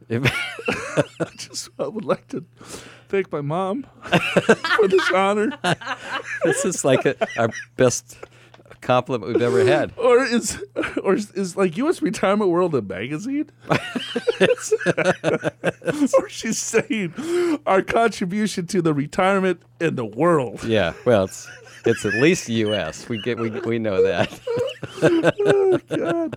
[0.09, 0.23] If-
[1.37, 2.43] just I would like to
[3.09, 3.85] thank my mom
[4.75, 5.57] for this honor.
[6.43, 8.17] this is like a, our best
[8.85, 9.91] compliment we've ever had.
[10.05, 10.63] Or is
[11.03, 12.01] or is, is like U.S.
[12.01, 13.49] Retirement World a magazine?
[16.13, 17.13] or she's saying
[17.65, 20.63] our contribution to the retirement in the world.
[20.63, 21.49] Yeah, well, it's
[21.85, 23.09] it's at least U.S.
[23.09, 24.39] We get we we know that.
[25.01, 26.29] Oh,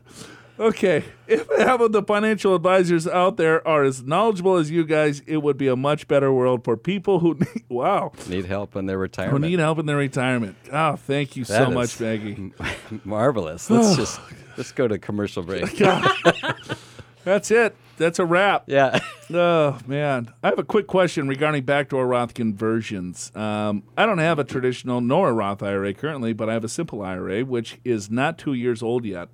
[0.61, 5.23] Okay, if half of the financial advisors out there are as knowledgeable as you guys,
[5.27, 8.87] it would be a much better world for people who need, wow Need help in
[8.87, 9.45] their retirement.
[9.45, 10.57] who need help in their retirement.
[10.73, 12.53] Oh, thank you so That much, is- Maggie.
[13.05, 13.71] Marvelous.
[13.71, 14.21] Let's just
[14.57, 15.65] let's go to commercial break.
[17.25, 17.77] That's it.
[17.99, 18.65] That's a wrap.
[18.67, 19.01] Yeah.
[19.33, 23.31] Oh man, I have a quick question regarding backdoor Roth conversions.
[23.37, 26.69] Um, I don't have a traditional nor a Roth IRA currently, but I have a
[26.69, 29.29] simple IRA which is not two years old yet.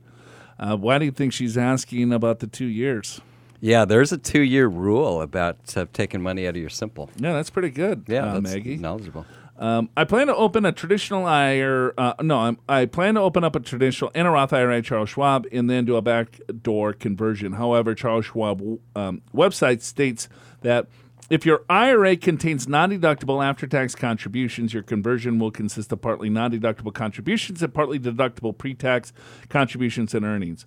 [0.58, 3.20] Uh, why do you think she's asking about the two years?
[3.60, 7.10] Yeah, there's a two-year rule about uh, taking money out of your simple.
[7.16, 8.04] Yeah, that's pretty good.
[8.08, 8.76] Yeah, uh, that's Maggie.
[8.76, 9.24] knowledgeable.
[9.56, 11.94] Um, I plan to open a traditional IRA.
[11.96, 15.10] Uh, no, I'm, I plan to open up a traditional and a Roth IRA Charles
[15.10, 17.52] Schwab and then do a backdoor conversion.
[17.52, 18.60] However, Charles Schwab
[18.96, 20.28] um, website states
[20.62, 20.88] that
[21.30, 27.62] if your IRA contains non-deductible after-tax contributions, your conversion will consist of partly non-deductible contributions
[27.62, 29.12] and partly deductible pre-tax
[29.48, 30.66] contributions and earnings.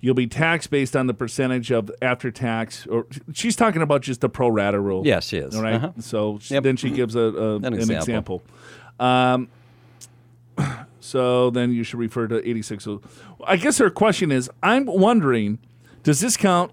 [0.00, 2.86] You'll be taxed based on the percentage of after-tax.
[2.86, 5.04] Or she's talking about just the pro rata rule.
[5.04, 5.56] Yeah, she is.
[5.56, 5.74] All right.
[5.74, 5.92] Uh-huh.
[5.98, 6.62] So Yep.
[6.62, 7.96] then she gives a, a an, example.
[7.96, 8.42] example.
[9.00, 9.48] Um,
[11.00, 12.86] so then you should refer to 86.
[13.44, 15.58] I guess her question is I'm wondering,
[16.04, 16.70] does this count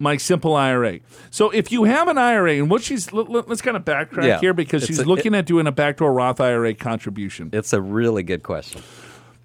[0.00, 0.98] my simple IRA?
[1.30, 4.40] So if you have an IRA, and what she's, let, us kind of backtrack Yeah.
[4.40, 7.50] here because It's she's a- looking at doing a backdoor Roth IRA contribution.
[7.52, 8.82] It's a really good question.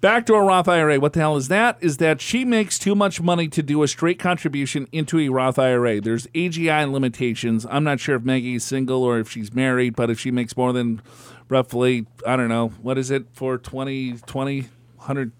[0.02, 1.78] Backdoor Roth IRA, what the hell is that?
[1.80, 5.58] Is that she makes too much money to do a straight contribution into a Roth
[5.58, 6.00] IRA.
[6.00, 7.66] There's AGI limitations.
[7.70, 10.72] I'm not sure if Maggie's single or if she's married, but if she makes more
[10.72, 11.00] than
[11.48, 14.60] roughly, I don't know, what is it for 20, 20,
[14.96, 15.32] 100,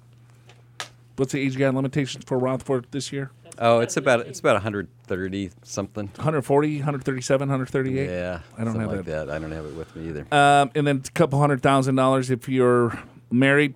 [1.16, 3.30] what's the AGI limitations for Roth for this year?
[3.58, 6.06] Oh, it's about it's about 130 something.
[6.08, 8.08] 140, 137, 138?
[8.08, 9.26] Yeah, I don't have like that.
[9.26, 9.30] that.
[9.30, 10.26] I don't have it with me either.
[10.32, 12.98] Um, and then a couple hundred thousand dollars if you're
[13.30, 13.74] married.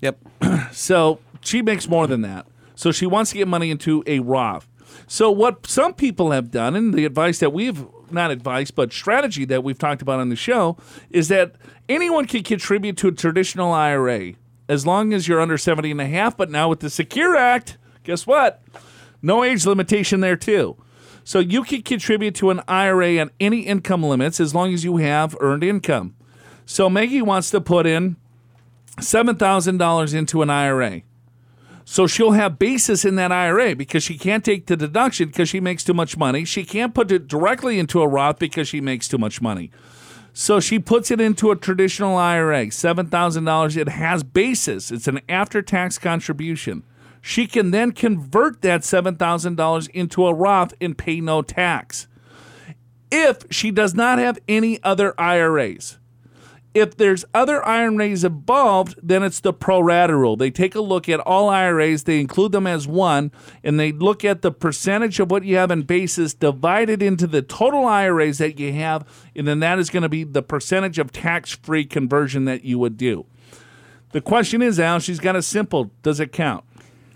[0.00, 0.18] yep.
[0.72, 2.46] So she makes more than that.
[2.74, 4.68] So she wants to get money into a Roth.
[5.06, 9.44] So what some people have done, and the advice that we've not advice, but strategy
[9.46, 10.76] that we've talked about on the show,
[11.10, 11.54] is that
[11.88, 14.34] anyone can contribute to a traditional IRA
[14.68, 16.36] as long as you're under 70 and a half.
[16.36, 18.62] But now with the Secure Act, guess what?
[19.22, 20.76] No age limitation there too.
[21.24, 24.96] So you can contribute to an IRA at any income limits as long as you
[24.96, 26.16] have earned income.
[26.66, 28.16] So Maggie wants to put in
[28.98, 31.02] $7,000 into an IRA.
[31.84, 35.60] So she'll have basis in that IRA because she can't take the deduction because she
[35.60, 36.44] makes too much money.
[36.44, 39.70] She can't put it directly into a Roth because she makes too much money.
[40.32, 43.76] So she puts it into a traditional IRA, $7,000.
[43.76, 46.84] It has basis, it's an after tax contribution.
[47.22, 52.08] She can then convert that $7,000 into a Roth and pay no tax.
[53.12, 55.98] If she does not have any other IRAs,
[56.74, 60.36] if there's other IRAs involved, then it's the pro rata rule.
[60.36, 63.30] They take a look at all IRAs, they include them as one,
[63.62, 67.42] and they look at the percentage of what you have in basis divided into the
[67.42, 69.06] total IRAs that you have,
[69.36, 72.78] and then that is going to be the percentage of tax free conversion that you
[72.78, 73.26] would do.
[74.12, 75.90] The question is, Al, she's got a simple.
[76.02, 76.64] Does it count?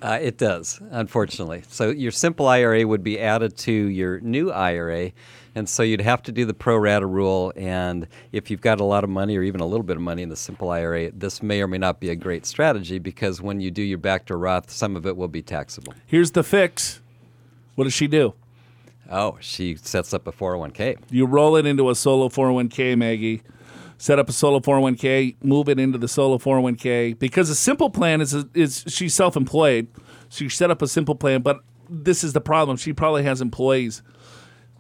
[0.03, 1.63] Uh, it does, unfortunately.
[1.69, 5.13] So your simple IRA would be added to your new IRA,
[5.55, 7.53] and so you'd have to do the pro rata rule.
[7.57, 10.23] And if you've got a lot of money or even a little bit of money
[10.23, 13.61] in the simple IRA, this may or may not be a great strategy because when
[13.61, 15.95] you do your backdoor Roth, some of it will be taxable.
[16.07, 17.01] Here's the fix.
[17.75, 18.35] What does she do?
[19.11, 20.99] Oh, she sets up a 401k.
[21.11, 23.43] You roll it into a solo 401k, Maggie.
[23.99, 28.21] Set up a solo 401k, move it into the solo 401k because a simple plan
[28.21, 29.89] is is she's self-employed.
[30.29, 32.77] So you set up a simple plan, but this is the problem.
[32.77, 34.03] She probably has employees.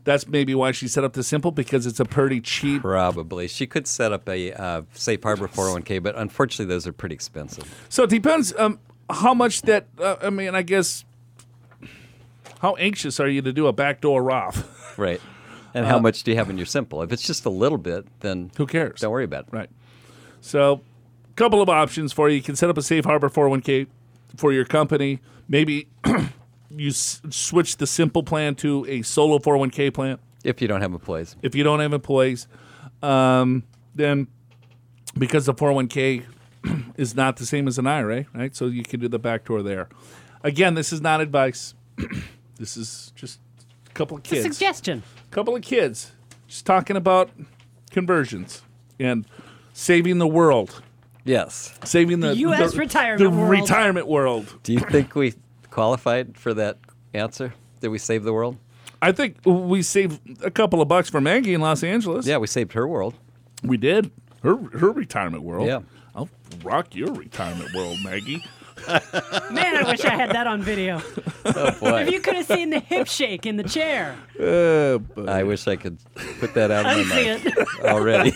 [0.04, 2.82] That's maybe why she set up the simple because it's a pretty cheap.
[2.82, 3.48] Probably.
[3.48, 7.64] She could set up a uh, safe harbor 401k, but unfortunately, those are pretty expensive.
[7.88, 8.78] So it depends um,
[9.10, 9.86] how much that.
[9.98, 11.04] Uh, I mean, I guess
[12.60, 14.98] how anxious are you to do a backdoor Roth?
[14.98, 15.20] Right.
[15.76, 17.02] And how much do you have in your simple?
[17.02, 19.00] If it's just a little bit, then Who cares?
[19.00, 19.48] don't worry about it.
[19.52, 19.70] Right.
[20.40, 20.80] So,
[21.30, 22.36] a couple of options for you.
[22.36, 23.86] You can set up a safe harbor 401k
[24.36, 25.20] for your company.
[25.48, 25.88] Maybe
[26.70, 30.18] you s- switch the simple plan to a solo 401k plan.
[30.44, 31.36] If you don't have employees.
[31.42, 32.46] If you don't have employees,
[33.02, 34.28] um, then
[35.18, 36.24] because the 401k
[36.96, 38.54] is not the same as an IRA, right?
[38.54, 39.88] So you can do the back door there.
[40.42, 41.74] Again, this is not advice.
[42.58, 43.40] this is just
[43.90, 45.02] a couple of It's a suggestion.
[45.36, 46.12] Couple of kids
[46.48, 47.28] just talking about
[47.90, 48.62] conversions
[48.98, 49.26] and
[49.74, 50.80] saving the world
[51.24, 51.74] Yes.
[51.84, 53.50] saving the, The US the- retirement the world.
[53.50, 54.58] retirement world.
[54.62, 55.34] Do you think we
[55.70, 56.78] qualified for that
[57.12, 57.52] answer?
[57.80, 58.56] Did we save the world?
[59.02, 62.26] I think we saved a couple of bucks for Maggie in Los Angeles.
[62.26, 63.14] Yeah, we saved her world.
[63.62, 64.10] we did.
[64.42, 65.66] Her her retirement world.
[65.66, 65.80] Yeah.
[66.14, 66.30] I'll
[66.64, 68.42] rock your retirement world, Maggie.
[69.50, 71.00] Man, I wish I had that on video.
[71.48, 72.02] Oh boy.
[72.02, 74.16] If you could have seen the hip shake in the chair.
[74.38, 74.98] Uh,
[75.30, 75.96] I wish I could
[76.40, 77.84] put that out I of my see mouth it.
[77.84, 78.32] already.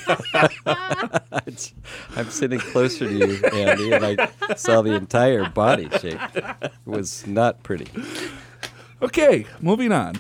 [2.16, 6.20] I'm sitting closer to you, Andy, and I saw the entire body shape.
[6.36, 7.88] It was not pretty.
[9.02, 10.14] Okay, moving on.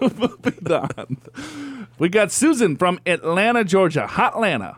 [0.00, 1.18] moving on.
[1.98, 4.06] We got Susan from Atlanta, Georgia.
[4.06, 4.76] Hot Atlanta.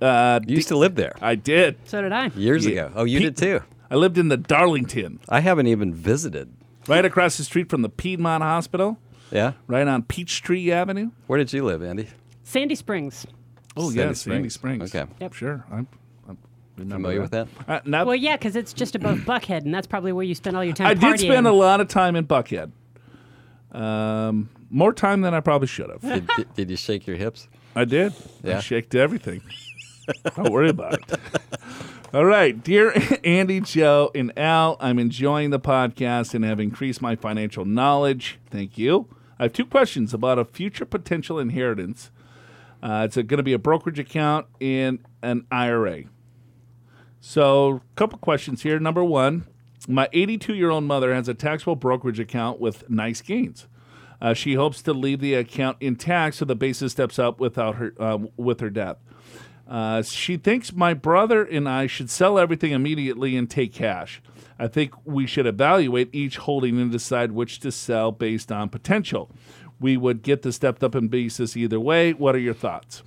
[0.00, 1.76] Uh, You used to live there I did.
[1.84, 2.26] So did I.
[2.28, 2.86] years Yeah.
[2.86, 2.92] ago.
[2.96, 3.60] Oh, you Pete- did too.
[3.90, 6.50] I lived in the Darlington, I haven't even visited.
[6.86, 8.98] right across the street from the Piedmont Hospital,
[9.30, 9.52] Yeah?
[9.66, 11.10] right on Peachtree Avenue.
[11.26, 12.06] Where did you live, Andy?
[12.44, 13.26] Sandy Springs.
[13.76, 14.54] Oh, Sandy yeah, Sandy Springs.
[14.54, 14.94] Springs.
[14.94, 15.10] Okay.
[15.20, 15.32] Yep.
[15.34, 15.64] Sure.
[15.70, 15.86] I'm,
[16.28, 16.38] I'm
[16.76, 17.48] remember Familiar with that?
[17.66, 20.56] Uh, now, Well, yeah, because it's just above Buckhead, and that's probably where you spend
[20.56, 21.10] all your time I partying.
[21.16, 22.70] did spend a lot of time in Buckhead.
[23.72, 26.00] Um, more time than I probably should have.
[26.00, 27.48] Did, did, did you shake your hips?
[27.76, 28.12] I did.
[28.44, 28.60] I Yeah.
[28.60, 29.42] shaked everything.
[30.36, 31.20] Don't worry about it.
[32.14, 32.94] All right, dear
[33.24, 38.38] Andy, Joe, and Al, I'm enjoying the podcast and have increased my financial knowledge.
[38.50, 39.08] Thank you.
[39.38, 42.10] I have two questions about a future potential inheritance.
[42.82, 46.04] Uh, it's going to be a brokerage account and an IRA.
[47.20, 48.78] So, a couple questions here.
[48.78, 49.46] Number one,
[49.86, 53.66] my 82 year old mother has a taxable brokerage account with nice gains.
[54.20, 57.92] Uh, she hopes to leave the account intact so the basis steps up without her
[57.98, 58.96] uh, with her death.
[59.68, 64.22] Uh, she thinks my brother and I should sell everything immediately and take cash.
[64.58, 69.30] I think we should evaluate each holding and decide which to sell based on potential.
[69.78, 72.12] We would get the stepped up in basis either way.
[72.12, 73.02] What are your thoughts?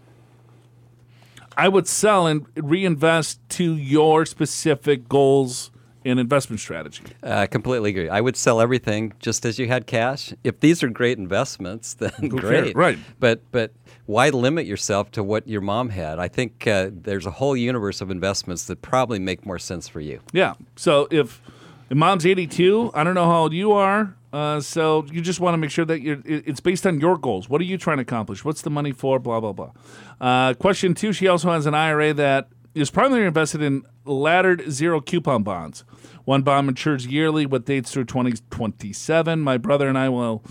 [1.57, 5.71] I would sell and reinvest to your specific goals
[6.03, 7.03] and investment strategy.
[7.23, 8.09] I completely agree.
[8.09, 10.33] I would sell everything just as you had cash.
[10.43, 12.31] If these are great investments, then cares?
[12.31, 12.75] great.
[12.75, 12.97] Right.
[13.19, 13.73] But but
[14.05, 16.19] why limit yourself to what your mom had?
[16.19, 20.01] I think uh, there's a whole universe of investments that probably make more sense for
[20.01, 20.19] you.
[20.33, 20.55] Yeah.
[20.75, 21.41] So if,
[21.89, 24.15] if mom's 82, I don't know how old you are.
[24.33, 27.49] Uh, so you just want to make sure that you're, it's based on your goals.
[27.49, 28.45] What are you trying to accomplish?
[28.45, 29.19] What's the money for?
[29.19, 29.71] Blah, blah, blah.
[30.19, 35.01] Uh, question two she also has an IRA that is primarily invested in laddered zero
[35.01, 35.83] coupon bonds.
[36.25, 39.39] One bond matures yearly with dates through 2027.
[39.41, 40.43] My brother and I will.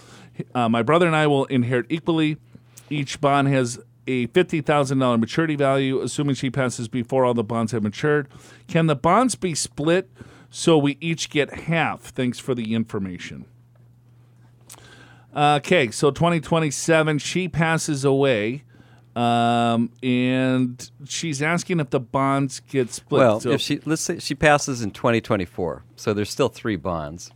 [0.54, 2.36] Uh, my brother and I will inherit equally.
[2.88, 7.82] Each bond has a $50,000 maturity value, assuming she passes before all the bonds have
[7.82, 8.28] matured.
[8.66, 10.10] Can the bonds be split
[10.50, 12.00] so we each get half?
[12.00, 13.44] Thanks for the information.
[15.34, 18.64] Okay, so 2027, she passes away,
[19.20, 23.18] um, and she's asking if the bonds get split.
[23.20, 27.30] Well, So if she let's say she passes in 2024, so there's still three bonds,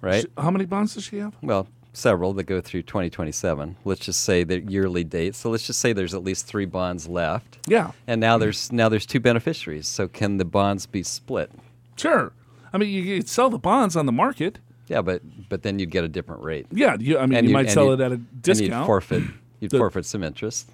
[0.00, 0.24] right?
[0.36, 1.34] how many bonds does she have?
[1.42, 3.76] well, several that go through 2027.
[3.84, 5.34] Let's just say the yearly date.
[5.34, 7.58] So let's just say there's at least three bonds left.
[7.66, 9.88] Yeah, And now there's now there's two beneficiaries.
[9.88, 11.50] So can the bonds be split?
[11.96, 12.32] sure.
[12.72, 14.58] I mean, you could sell the bonds on the market.
[14.88, 16.66] Yeah, but but then you'd get a different rate.
[16.70, 18.86] Yeah, you, I mean, And you might sell it at a And you'd discount.
[18.86, 19.22] forfeit
[19.60, 20.70] you'd The- forfeit some interest.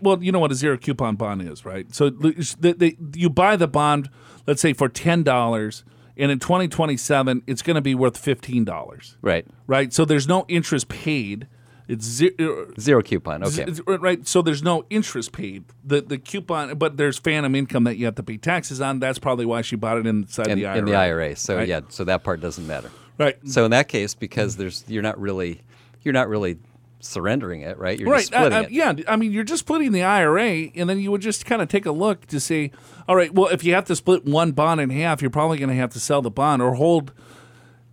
[0.00, 1.92] Well, you know what a zero coupon bond is, right?
[1.94, 4.10] So they, they, you buy the bond,
[4.46, 5.84] let's say for ten dollars,
[6.16, 9.46] and in 2027, it's going to be worth fifteen dollars, Right.
[9.66, 9.92] right?
[9.92, 11.46] So there's no interest paid.
[11.88, 12.66] It's zero.
[12.68, 13.42] Uh, zero coupon.
[13.42, 13.62] Okay.
[13.62, 14.24] It's- right.
[14.28, 15.64] So there's no interest paid.
[15.84, 19.00] The the coupon, but there's phantom income that you have to pay taxes on.
[19.00, 20.78] That's probably why she bought it inside in, the IRA.
[20.78, 21.36] in the IRA.
[21.36, 21.66] So right?
[21.66, 22.90] yeah, so that part doesn't matter.
[23.18, 23.36] Right.
[23.48, 25.62] So in that case, because there's you're not really
[26.02, 26.58] you're not really
[27.00, 27.98] surrendering it, right?
[27.98, 28.18] You're right.
[28.20, 28.70] just splitting I- I- it.
[28.70, 28.92] yeah.
[29.08, 31.86] I mean, you're just splitting the IRA, and then you would just kind of take
[31.86, 32.70] a look to see,
[33.08, 35.70] all right, well, if you have to split one bond in half, you're probably going
[35.70, 37.12] to have to sell the bond or hold.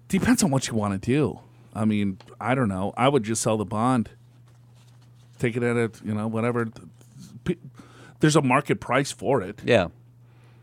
[0.09, 1.39] Depends on what you want to do.
[1.73, 2.93] I mean, I don't know.
[2.97, 4.09] I would just sell the bond,
[5.39, 6.67] take it at a, you know, whatever.
[8.19, 9.59] There's a market price for it.
[9.63, 9.87] Yeah.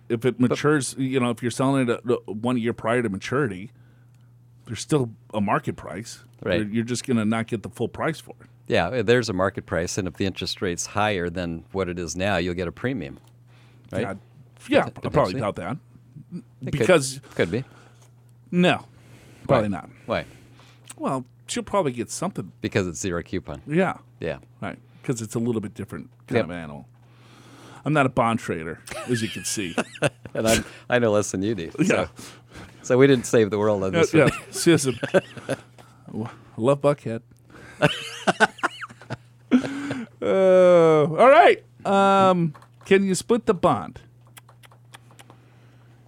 [0.08, 3.70] If it matures, you know, if you're selling it uh, one year prior to maturity,
[4.66, 6.24] there's still a market price.
[6.44, 6.60] Right.
[6.60, 8.46] You're, you're just going to not get the full price for it.
[8.66, 11.98] Yeah, uh, there's a market price, and if the interest rate's higher than what it
[11.98, 13.18] is now, you'll get a premium,
[13.92, 14.02] right?
[14.02, 14.14] Yeah,
[14.68, 15.76] yeah, I probably doubt that.
[16.34, 17.64] It Because could, be
[18.50, 18.86] no,
[19.46, 19.76] probably Why?
[19.76, 19.90] not.
[20.06, 20.24] Why?
[20.96, 22.52] Well, she'll probably get something.
[22.62, 23.60] Because it's zero coupon.
[23.66, 24.38] Yeah, Yeah.
[24.62, 24.78] right.
[25.02, 26.44] Because it's a little bit different kind Yep.
[26.46, 26.88] of animal.
[27.84, 29.76] I'm not a bond trader, as you can see.
[30.36, 31.70] And I I know less than you do.
[31.78, 31.86] Yeah.
[31.86, 32.08] So,
[32.82, 34.30] so we didn't save the world on this yeah.
[36.14, 36.30] one.
[36.30, 36.40] Seriously.
[36.56, 37.22] I love Buckhead.
[40.22, 41.62] uh, all right.
[41.84, 42.54] Um,
[42.84, 44.00] can you split the bond?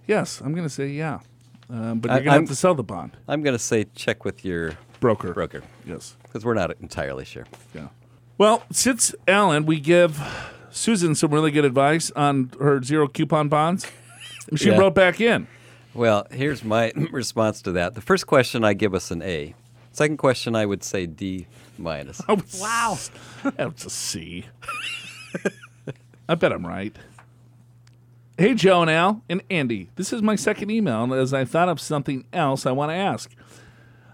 [0.07, 1.19] Yes, I'm going to say yeah.
[1.69, 3.17] Um, but I- you're going to I'm- have to sell the bond.
[3.27, 5.33] I'm going to say check with your Broker.
[5.33, 6.15] broker Yes.
[6.23, 7.45] because we're not entirely sure.
[7.73, 7.89] Yeah.
[8.37, 10.19] Well, since Alan, we give
[10.71, 13.85] Susan some really good advice on her zero coupon bonds.
[14.55, 14.77] She Yeah.
[14.77, 15.47] wrote back in.
[15.93, 17.95] Well, here's my response to that.
[17.95, 19.53] The first question I give us an A.
[19.97, 21.47] Second question I would say D
[21.79, 22.21] minus.
[22.27, 22.99] I was- Wow.
[23.55, 24.45] That was a C.
[26.29, 26.95] I bet I'm right.
[28.37, 29.89] Hey, Joe and Al and Andy.
[29.95, 32.95] This is my second email and as I thought of something else I want to
[32.95, 33.33] ask.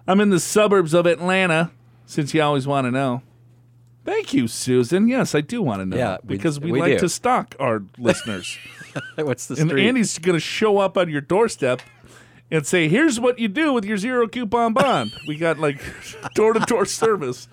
[0.08, 1.72] I'm in the suburbs of Atlanta,
[2.06, 3.22] since you always want to know.
[4.06, 5.10] Thank you, Susan.
[5.10, 5.98] Yes, I do want to know.
[5.98, 7.00] Yeah, we- because we, we like do.
[7.00, 8.58] to stalk our listeners.
[9.18, 9.86] What's the And street?
[9.86, 11.82] Andy's going to show up on your doorstep
[12.54, 15.82] and say, "Here's what you do with your zero coupon bond." we got like
[16.36, 17.48] door to door service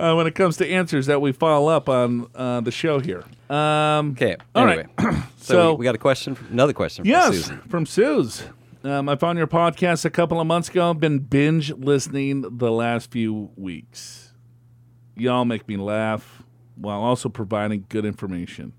[0.00, 3.24] uh, when it comes to answers that we follow up on uh, the show here.
[3.50, 4.36] Um, okay.
[4.54, 5.14] All Anyway, right.
[5.36, 6.34] so, So- we, we got a question.
[6.34, 7.58] From, another question from yes, Susan.
[7.68, 8.44] from Suze.
[8.84, 10.90] Um, I found your podcast a couple of months ago.
[10.90, 14.32] I've Been binge listening the last few weeks.
[15.16, 16.42] Y'all make me laugh
[16.76, 18.72] while also providing good information.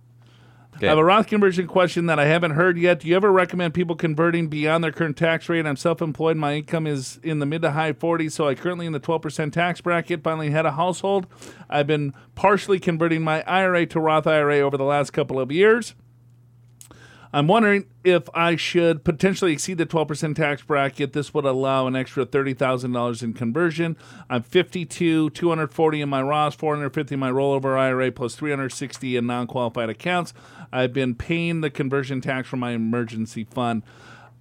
[0.78, 0.86] Okay.
[0.86, 2.99] I have a Roth conversion question that I haven't heard yet.
[2.99, 5.65] Do you ever recommend people converting beyond their current tax rate?
[5.65, 6.38] I'm self employed.
[6.38, 9.51] My income is in the mid to high 40s, so I currently in the 12%
[9.51, 10.21] tax bracket.
[10.21, 11.25] Finally had a household.
[11.67, 15.95] I've been partially converting my IRA to Roth IRA over the last couple of years.
[17.34, 21.13] I'm wondering if I should potentially exceed the 12% tax bracket.
[21.13, 23.97] This would allow an extra $30,000 in conversion.
[24.30, 29.89] I'm 52, 240 in my Roth, 450 in my rollover IRA, plus 360 in non-qualified
[29.89, 30.34] accounts.
[30.71, 33.84] I've been paying the conversion tax from my emergency fund.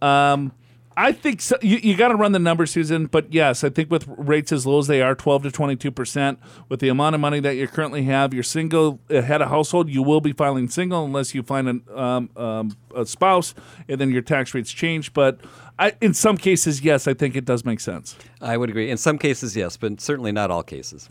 [0.01, 0.53] Um,
[0.99, 3.07] I think so, you, you got to run the numbers, Susan.
[3.07, 6.39] But yes, I think with rates as low as they are, 12 to 22 percent,
[6.71, 9.91] with the amount of money that you currently have, you're single, uh, head of household,
[9.91, 13.55] you will be filing single unless you find an, um, um, a spouse,
[13.89, 15.13] and then your tax rates change.
[15.13, 15.41] But
[15.79, 18.17] I, in some cases, yes, I think it does make sense.
[18.41, 18.91] I would agree.
[18.91, 21.11] In some cases, yes, but certainly not all cases.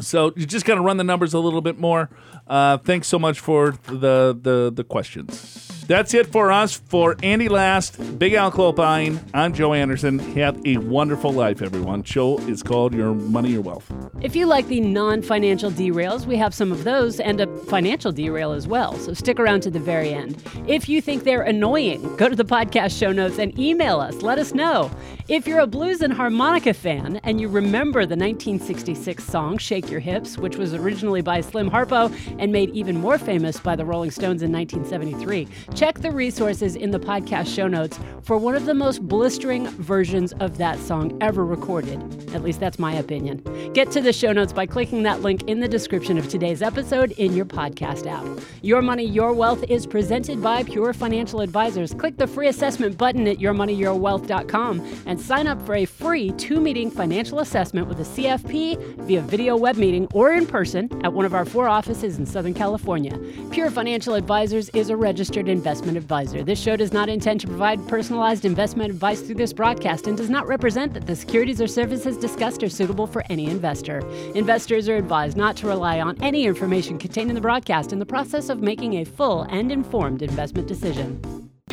[0.00, 2.08] So you just got to run the numbers a little bit more.
[2.46, 5.65] Uh, thanks so much for the, the the questions.
[5.86, 6.74] That's it for us.
[6.74, 10.18] For Andy Last, Big Al Clopine, I'm Joe Anderson.
[10.18, 12.02] Have a wonderful life, everyone.
[12.02, 13.92] Show is called Your Money, Your Wealth.
[14.20, 18.10] If you like the non financial derails, we have some of those and a financial
[18.10, 18.98] derail as well.
[18.98, 20.42] So stick around to the very end.
[20.66, 24.22] If you think they're annoying, go to the podcast show notes and email us.
[24.22, 24.90] Let us know.
[25.28, 29.98] If you're a blues and harmonica fan and you remember the 1966 song Shake Your
[29.98, 34.12] Hips, which was originally by Slim Harpo and made even more famous by the Rolling
[34.12, 38.72] Stones in 1973, check the resources in the podcast show notes for one of the
[38.72, 42.00] most blistering versions of that song ever recorded.
[42.34, 43.42] At least that's my opinion.
[43.74, 47.12] Get to the show notes by clicking that link in the description of today's episode
[47.12, 48.24] in your podcast app.
[48.62, 51.92] Your Money, Your Wealth is presented by Pure Financial Advisors.
[51.92, 56.90] Click the free assessment button at yourmoneyyourwealth.com and sign up for a free two meeting
[56.90, 61.34] financial assessment with a CFP via video web meeting or in person at one of
[61.34, 63.18] our four offices in Southern California.
[63.50, 66.44] Pure Financial Advisors is a registered investment advisor.
[66.44, 70.30] This show does not intend to provide personalized investment advice through this broadcast and does
[70.30, 73.98] not represent that the securities or services discussed are suitable for any investor.
[74.34, 78.06] Investors are advised not to rely on any information contained in the broadcast in the
[78.06, 81.20] process of making a full and informed investment decision.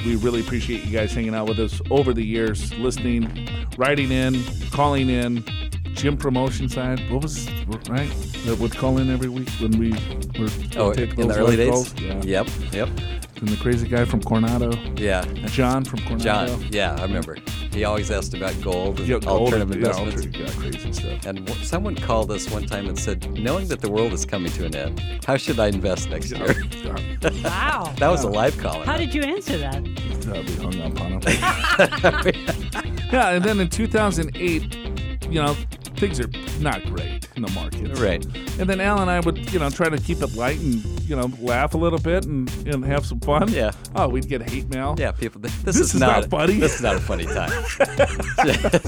[0.04, 4.44] We really appreciate you guys hanging out with us over the years, listening, writing in,
[4.72, 5.46] calling in.
[5.94, 7.48] Gym promotion side, what was
[7.88, 8.10] right?
[8.46, 9.92] That would call in every week when we
[10.40, 11.70] were Oh, take in the early days?
[11.70, 11.94] calls.
[12.02, 12.22] Yeah.
[12.24, 12.90] Yep, yep.
[13.44, 15.22] And the crazy guy from Coronado, Yeah.
[15.48, 16.56] John from Coronado.
[16.56, 17.36] John, yeah, I remember.
[17.74, 20.38] He always asked about gold and Yeah, gold, alternative yeah, investments.
[20.38, 21.26] alternative, yeah, crazy stuff.
[21.26, 24.50] And w- someone called us one time and said, knowing that the world is coming
[24.54, 26.56] to an end, how should I invest next year?
[27.44, 27.94] Wow.
[27.98, 28.82] that was a live call.
[28.84, 29.76] How did you answer that?
[29.76, 31.22] Uh, we hung up on him.
[33.12, 34.74] yeah, and then in 2008,
[35.26, 35.54] you know,
[35.98, 36.30] things are
[36.62, 37.13] not great in
[37.44, 38.00] the markets.
[38.00, 38.26] Right.
[38.60, 41.16] And then Al and I would, you know, try to keep it light and, you
[41.16, 43.50] know, laugh a little bit and, and have some fun.
[43.50, 43.72] Yeah.
[43.96, 44.96] Oh, we'd get hate mail.
[44.98, 45.42] Yeah, people.
[45.42, 46.60] This, This is, is not funny.
[46.60, 47.52] This is not a funny time.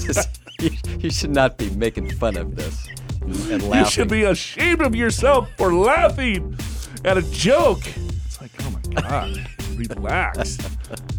[0.02, 2.88] Just- you, you should not be making fun of this
[3.22, 3.86] and laughing.
[3.86, 6.58] You should be ashamed of yourself for laughing
[7.04, 7.82] at a joke.
[8.26, 10.58] It's like, oh my God, relax.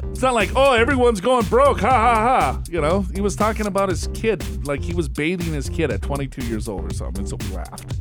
[0.05, 1.81] It's not like, oh, everyone's going broke.
[1.81, 2.63] Ha ha ha.
[2.71, 6.03] You know, he was talking about his kid, like he was bathing his kid at
[6.03, 7.27] 22 years old or something.
[7.27, 7.97] So we laughed.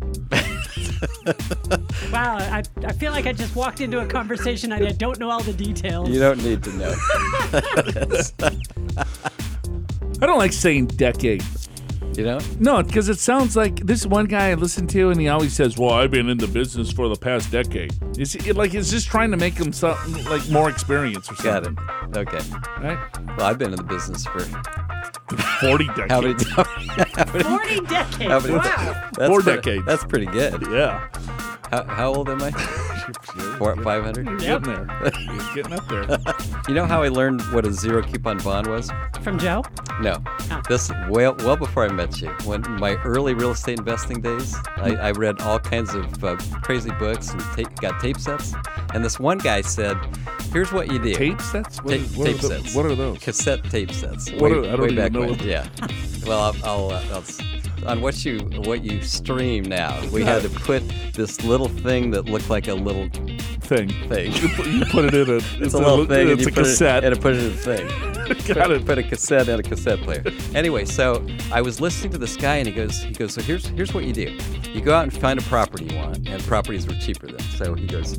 [2.11, 5.29] Wow, I, I feel like I just walked into a conversation and I don't know
[5.29, 6.09] all the details.
[6.09, 6.93] You don't need to know.
[10.21, 11.43] I don't like saying decade.
[12.15, 12.39] You know?
[12.59, 15.77] No, because it sounds like this one guy I listened to, and he always says,
[15.77, 19.07] "Well, I've been in the business for the past decade." Is it like is just
[19.07, 21.75] trying to make him something like more experience or something.
[21.75, 22.21] Got something?
[22.21, 22.27] it.
[22.27, 22.85] Okay.
[22.87, 23.37] right?
[23.37, 24.39] Well, I've been in the business for
[25.59, 26.07] 40 decades.
[26.09, 26.35] how many?
[27.15, 28.23] How many, 40 decades.
[28.31, 29.09] how many- wow.
[29.17, 29.85] that's Four pretty- decades.
[29.85, 30.61] That's pretty good.
[30.71, 31.07] Yeah.
[31.75, 32.51] How, how old am I?
[33.57, 34.25] Four, five hundred.
[34.27, 34.63] You're Yep.
[34.63, 35.11] getting there.
[35.21, 36.17] You're getting up there.
[36.67, 38.89] You know how I learned what a zero coupon bond was?
[39.21, 39.63] From Joe?
[40.01, 40.17] No.
[40.49, 40.61] Oh.
[40.67, 42.29] This well well before I met you.
[42.43, 46.89] When my early real estate investing days, I, I read all kinds of uh, crazy
[46.97, 48.53] books and ta- got tape sets.
[48.95, 49.95] And this one guy said,
[50.51, 51.83] "Here's what you do." Tape sets?
[51.83, 52.75] What, Tape, is- what tape are tho- sets.
[52.75, 53.19] What are those?
[53.19, 54.31] Cassette tape sets.
[54.31, 55.29] What way, are- I don't way even back know when.
[55.29, 55.67] what- Yeah.
[56.25, 57.39] Well, I'll, I'll, uh, I'll s-
[57.85, 59.99] on what you what you stream now.
[60.09, 60.83] We had to put
[61.13, 63.09] this little thing that looked like a little
[63.65, 63.89] Thing.
[64.09, 64.31] thing.
[64.31, 65.37] You put, it in a.
[65.59, 67.03] It's a little thing, It's a cassette.
[67.03, 67.87] it, and it put it in a thing.
[68.53, 68.85] Got put, it.
[68.85, 70.23] put a cassette in a cassette player.
[70.53, 73.65] Anyway, so I was listening to this guy, and he goes, he goes, so here's
[73.69, 74.37] here's what you do.
[74.71, 77.39] You go out and find a property you want, and properties were cheaper then.
[77.39, 78.13] So he goes,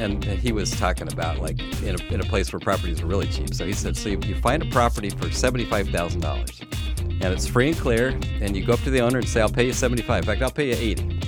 [0.00, 3.08] and, and he was talking about like in a, in a place where properties were
[3.08, 3.54] really cheap.
[3.54, 6.60] So he said, so you, you find a property for seventy five thousand dollars,
[7.20, 8.08] and it's free and clear,
[8.40, 10.24] and you go up to the owner and say, I'll pay you seventy five.
[10.24, 11.20] In fact, I'll pay you eighty.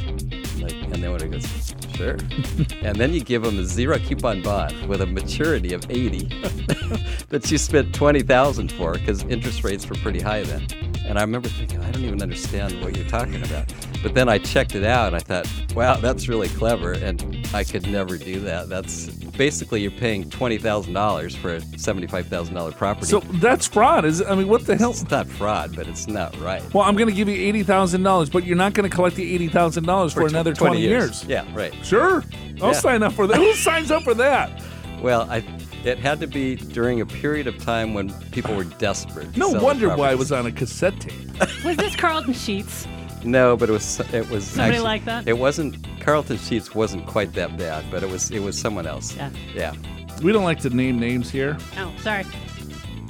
[0.62, 2.12] Like, and then when he goes, sure.
[2.82, 6.24] and then you give them a zero coupon bond with a maturity of 80
[7.28, 10.66] that you spent 20000 for because interest rates were pretty high then.
[11.06, 13.72] And I remember thinking, I don't even understand what you're talking about.
[14.02, 16.92] But then I checked it out and I thought, wow, that's really clever.
[16.92, 18.68] And I could never do that.
[18.70, 23.06] That's basically you're paying $20,000 for a $75,000 property.
[23.06, 24.04] So that's fraud.
[24.06, 24.90] Is I mean, what the hell?
[24.90, 26.62] it's not fraud, but it's not right.
[26.72, 29.16] Well, I'm going to give you eighty thousand dollars, but you're not going to collect
[29.16, 31.24] the eighty thousand dollars for, tw- another twenty years.
[31.24, 31.74] Yeah, right.
[31.84, 32.24] Sure,
[32.62, 32.72] I'll Yeah.
[32.72, 33.36] sign up for that.
[33.36, 34.62] Who signs up for that?
[35.02, 35.42] Well, I,
[35.84, 39.32] it had to be during a period of time when people were desperate.
[39.34, 41.64] to No sell their wonder why it was on a cassette tape.
[41.64, 42.86] Was this Carleton Sheets?
[43.24, 45.28] No, but it was it was Somebody actually- like that?
[45.28, 49.14] It wasn't Carleton Sheets wasn't quite that bad, but it was it was someone else.
[49.16, 49.30] Yeah.
[49.54, 49.74] Yeah.
[50.22, 51.56] We don't like to name names here.
[51.78, 52.24] Oh, sorry.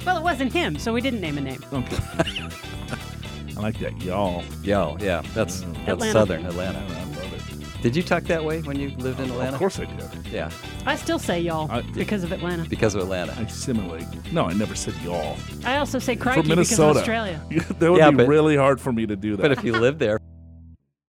[0.05, 1.63] Well, it wasn't him, so we didn't name a name.
[1.71, 1.97] Okay.
[3.57, 4.43] I like that, y'all.
[4.63, 5.21] Yo, yeah.
[5.33, 6.11] That's that's Atlanta.
[6.11, 6.79] southern I Atlanta.
[7.81, 7.89] Love it.
[7.89, 9.53] Did you talk that way when you lived in Atlanta?
[9.53, 10.09] Of course I did.
[10.31, 10.49] Yeah,
[10.85, 12.67] I still say y'all I- because of Atlanta.
[12.69, 13.35] because of Atlanta.
[13.37, 14.05] I simulate.
[14.31, 15.37] No, I never said y'all.
[15.65, 16.99] I also say crikey From because of Minnesota.
[16.99, 17.41] Australia.
[17.79, 19.41] that would Yeah, be but- really hard for me to do that.
[19.41, 20.19] But if you lived there